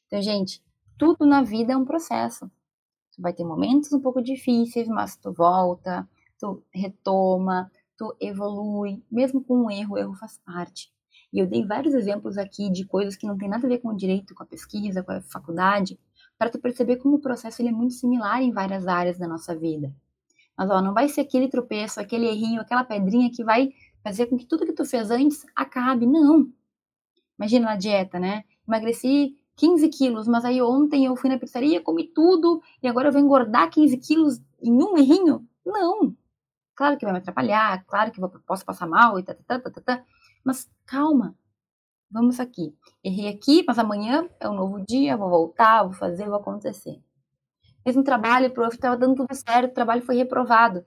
Então, 0.08 0.20
gente, 0.22 0.64
tudo 0.98 1.26
na 1.26 1.44
vida 1.44 1.74
é 1.74 1.78
um 1.78 1.86
processo. 1.86 2.50
Tu 3.16 3.22
vai 3.22 3.34
ter 3.34 3.46
momentos 3.46 3.94
um 3.94 4.02
pouco 4.02 4.22
difíceis, 4.22 4.88
mas 4.88 5.16
tu 5.16 5.32
volta, 5.32 6.10
tu 6.40 6.64
retoma, 6.74 7.72
tu 7.96 8.16
evolui, 8.20 9.04
mesmo 9.12 9.44
com 9.44 9.66
um 9.66 9.72
erro, 9.72 9.94
o 9.94 9.98
erro 9.98 10.16
faz 10.16 10.40
parte. 10.40 10.95
E 11.36 11.39
eu 11.39 11.45
dei 11.45 11.65
vários 11.65 11.93
exemplos 11.93 12.38
aqui 12.38 12.69
de 12.69 12.86
coisas 12.86 13.17
que 13.17 13.28
não 13.28 13.38
tem 13.38 13.50
nada 13.50 13.67
a 13.67 13.69
ver 13.69 13.80
com 13.80 13.89
o 13.89 13.98
direito, 13.98 14.34
com 14.34 14.41
a 14.41 14.45
pesquisa, 14.45 15.04
com 15.04 15.12
a 15.12 15.21
faculdade, 15.21 16.00
para 16.38 16.50
tu 16.50 16.58
perceber 16.58 16.95
como 16.95 17.17
o 17.17 17.19
processo 17.19 17.62
ele 17.62 17.67
é 17.67 17.71
muito 17.74 17.93
similar 17.93 18.41
em 18.41 18.54
várias 18.54 18.88
áreas 18.88 19.17
da 19.17 19.28
nossa 19.28 19.54
vida. 19.54 19.93
Mas 20.58 20.69
ó, 20.69 20.82
não 20.82 20.93
vai 20.93 21.10
ser 21.10 21.19
aquele 21.19 21.50
tropeço, 21.50 22.00
aquele 22.00 22.26
errinho, 22.26 22.62
aquela 22.62 22.86
pedrinha 22.86 23.30
que 23.30 23.43
vai 23.43 23.74
fazer 24.02 24.28
com 24.28 24.38
que 24.38 24.45
tudo 24.45 24.65
que 24.65 24.71
tu 24.71 24.86
fez 24.86 25.12
antes 25.12 25.45
acabe. 25.54 26.06
Não. 26.06 26.50
Imagina 27.38 27.65
na 27.65 27.76
dieta, 27.76 28.17
né? 28.17 28.45
Emagreci 28.65 29.36
15 29.58 29.89
quilos, 29.89 30.30
mas 30.30 30.45
aí 30.45 30.62
ontem 30.62 31.04
eu 31.04 31.17
fui 31.17 31.30
na 31.30 31.38
pizzaria, 31.38 31.82
comi 31.82 32.08
tudo 32.08 32.62
e 32.82 32.88
agora 32.88 33.10
eu 33.10 33.12
vou 33.12 33.21
engordar 33.21 33.69
15 33.69 33.98
quilos 33.98 34.41
em 34.62 34.71
um 34.71 34.98
errinho? 34.98 35.45
Não. 35.65 36.15
Claro 36.74 36.98
que 36.98 37.04
vai 37.04 37.13
me 37.13 37.19
atrapalhar, 37.19 37.84
claro 37.86 38.10
que 38.13 38.24
eu 38.24 38.30
posso 38.48 38.63
passar 38.63 38.88
mal 38.88 39.19
e 39.19 39.24
tá, 39.24 39.34
tá, 39.34 39.60
tá, 39.60 39.69
tá, 39.69 39.82
tá, 39.82 40.04
mas 40.41 40.69
calma. 40.86 41.36
Vamos 42.10 42.39
aqui. 42.39 42.74
Errei 43.04 43.28
aqui, 43.28 43.63
mas 43.67 43.78
amanhã 43.78 44.30
é 44.39 44.50
um 44.50 44.54
novo 44.54 44.84
dia, 44.86 45.17
vou 45.17 45.30
voltar, 45.30 45.84
vou 45.84 45.93
fazer, 45.93 46.26
vou 46.26 46.36
acontecer. 46.36 47.02
Um 47.86 48.04
trabalho, 48.04 48.52
prof, 48.52 48.76
estava 48.76 48.98
dando 48.98 49.15
tudo 49.15 49.36
certo, 49.36 49.71
o 49.71 49.76
trabalho 49.76 50.02
foi 50.02 50.15
reprovado. 50.15 50.86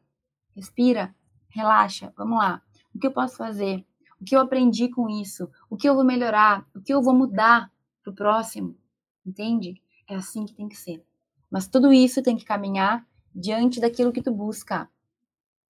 Respira, 0.55 1.15
relaxa, 1.49 2.13
vamos 2.17 2.39
lá. 2.39 2.63
O 2.95 2.99
que 2.99 3.07
eu 3.07 3.13
posso 3.13 3.37
fazer? 3.37 3.87
O 4.21 4.25
que 4.25 4.35
eu 4.35 4.41
aprendi 4.41 4.89
com 4.89 5.09
isso? 5.09 5.49
O 5.71 5.77
que 5.77 5.89
eu 5.89 5.95
vou 5.95 6.05
melhorar? 6.05 6.67
O 6.75 6.81
que 6.81 6.93
eu 6.93 7.01
vou 7.01 7.15
mudar 7.15 7.71
para 8.03 8.11
o 8.11 8.15
próximo? 8.15 8.77
Entende? 9.25 9.81
É 10.09 10.17
assim 10.17 10.45
que 10.45 10.55
tem 10.55 10.69
que 10.69 10.77
ser. 10.77 11.05
Mas 11.51 11.69
tudo 11.69 11.93
isso 11.93 12.23
tem 12.23 12.37
que 12.37 12.45
caminhar 12.45 13.07
diante 13.35 13.81
daquilo 13.81 14.13
que 14.13 14.23
tu 14.23 14.33
busca. 14.33 14.91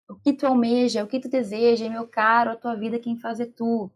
O 0.07 0.15
que 0.15 0.33
tu 0.33 0.45
almeja, 0.45 1.03
o 1.03 1.07
que 1.07 1.19
tu 1.19 1.27
deseja, 1.27 1.89
meu 1.89 2.07
caro, 2.07 2.51
a 2.51 2.55
tua 2.55 2.75
vida 2.75 2.99
quem 2.99 3.17
faz 3.17 3.39
é 3.39 3.45
tu. 3.45 3.89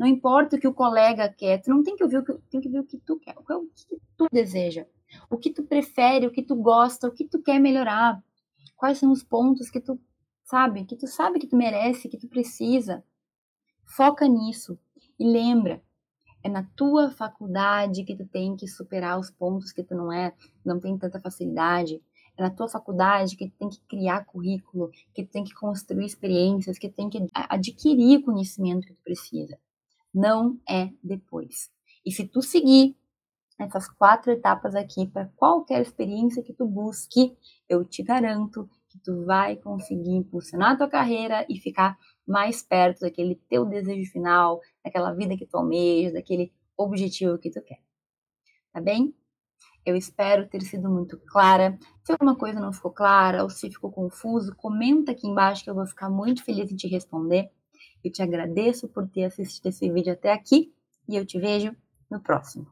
Não 0.00 0.06
importa 0.06 0.56
o 0.56 0.58
que 0.58 0.66
o 0.66 0.72
colega 0.72 1.28
quer, 1.28 1.60
tu 1.60 1.68
não 1.68 1.82
tem 1.82 1.94
que 1.94 2.02
ouvir 2.02 2.16
o 2.16 2.24
que, 2.24 2.32
tem 2.50 2.58
que 2.58 2.70
ver 2.70 2.78
o 2.78 2.86
que 2.86 2.96
tu 2.96 3.18
quer, 3.18 3.34
o 3.36 3.44
que 3.44 4.00
tu 4.16 4.28
deseja, 4.32 4.86
o 5.28 5.36
que 5.36 5.52
tu 5.52 5.62
prefere, 5.62 6.26
o 6.26 6.30
que 6.30 6.42
tu 6.42 6.56
gosta, 6.56 7.06
o 7.06 7.12
que 7.12 7.28
tu 7.28 7.42
quer 7.42 7.58
melhorar. 7.58 8.18
Quais 8.78 8.96
são 8.96 9.12
os 9.12 9.22
pontos 9.22 9.68
que 9.68 9.78
tu 9.78 10.00
sabe, 10.42 10.86
que 10.86 10.96
tu 10.96 11.06
sabe 11.06 11.38
que 11.38 11.46
tu 11.46 11.54
merece, 11.54 12.08
que 12.08 12.16
tu 12.16 12.28
precisa. 12.28 13.04
Foca 13.84 14.26
nisso 14.26 14.78
e 15.18 15.30
lembra, 15.30 15.82
é 16.42 16.48
na 16.48 16.62
tua 16.74 17.10
faculdade 17.10 18.02
que 18.02 18.16
tu 18.16 18.26
tem 18.26 18.56
que 18.56 18.66
superar 18.66 19.18
os 19.18 19.30
pontos 19.30 19.70
que 19.70 19.84
tu 19.84 19.94
não 19.94 20.10
é, 20.10 20.32
não 20.64 20.80
tem 20.80 20.96
tanta 20.96 21.20
facilidade. 21.20 22.02
É 22.38 22.42
na 22.42 22.48
tua 22.48 22.70
faculdade 22.70 23.36
que 23.36 23.50
tu 23.50 23.54
tem 23.58 23.68
que 23.68 23.80
criar 23.80 24.24
currículo, 24.24 24.90
que 25.12 25.24
tu 25.26 25.30
tem 25.30 25.44
que 25.44 25.52
construir 25.52 26.06
experiências, 26.06 26.78
que 26.78 26.88
tu 26.88 26.94
tem 26.94 27.10
que 27.10 27.18
adquirir 27.34 28.22
conhecimento 28.22 28.86
que 28.86 28.94
tu 28.94 29.02
precisa. 29.04 29.58
Não 30.12 30.58
é 30.68 30.90
depois. 31.02 31.70
E 32.04 32.10
se 32.10 32.26
tu 32.26 32.42
seguir 32.42 32.96
essas 33.58 33.88
quatro 33.88 34.32
etapas 34.32 34.74
aqui 34.74 35.06
para 35.06 35.26
qualquer 35.36 35.82
experiência 35.82 36.42
que 36.42 36.52
tu 36.52 36.66
busque, 36.66 37.36
eu 37.68 37.84
te 37.84 38.02
garanto 38.02 38.68
que 38.88 38.98
tu 38.98 39.24
vai 39.24 39.56
conseguir 39.56 40.12
impulsionar 40.12 40.72
a 40.72 40.76
tua 40.76 40.88
carreira 40.88 41.46
e 41.48 41.58
ficar 41.58 41.98
mais 42.26 42.62
perto 42.62 43.00
daquele 43.00 43.36
teu 43.48 43.64
desejo 43.64 44.10
final, 44.10 44.60
daquela 44.84 45.12
vida 45.12 45.36
que 45.36 45.46
tu 45.46 45.56
almeja, 45.56 46.12
daquele 46.12 46.52
objetivo 46.76 47.38
que 47.38 47.50
tu 47.50 47.60
quer. 47.62 47.80
Tá 48.72 48.80
bem? 48.80 49.14
Eu 49.84 49.96
espero 49.96 50.48
ter 50.48 50.62
sido 50.62 50.90
muito 50.90 51.18
clara. 51.26 51.78
Se 52.04 52.12
alguma 52.12 52.36
coisa 52.36 52.60
não 52.60 52.72
ficou 52.72 52.92
clara 52.92 53.42
ou 53.42 53.50
se 53.50 53.70
ficou 53.70 53.90
confuso, 53.90 54.54
comenta 54.56 55.12
aqui 55.12 55.26
embaixo 55.26 55.64
que 55.64 55.70
eu 55.70 55.74
vou 55.74 55.86
ficar 55.86 56.10
muito 56.10 56.44
feliz 56.44 56.70
em 56.70 56.76
te 56.76 56.86
responder. 56.88 57.50
Eu 58.02 58.10
te 58.10 58.22
agradeço 58.22 58.88
por 58.88 59.08
ter 59.08 59.24
assistido 59.24 59.66
esse 59.66 59.90
vídeo 59.90 60.12
até 60.12 60.32
aqui 60.32 60.72
e 61.08 61.16
eu 61.16 61.26
te 61.26 61.38
vejo 61.38 61.74
no 62.10 62.20
próximo. 62.20 62.66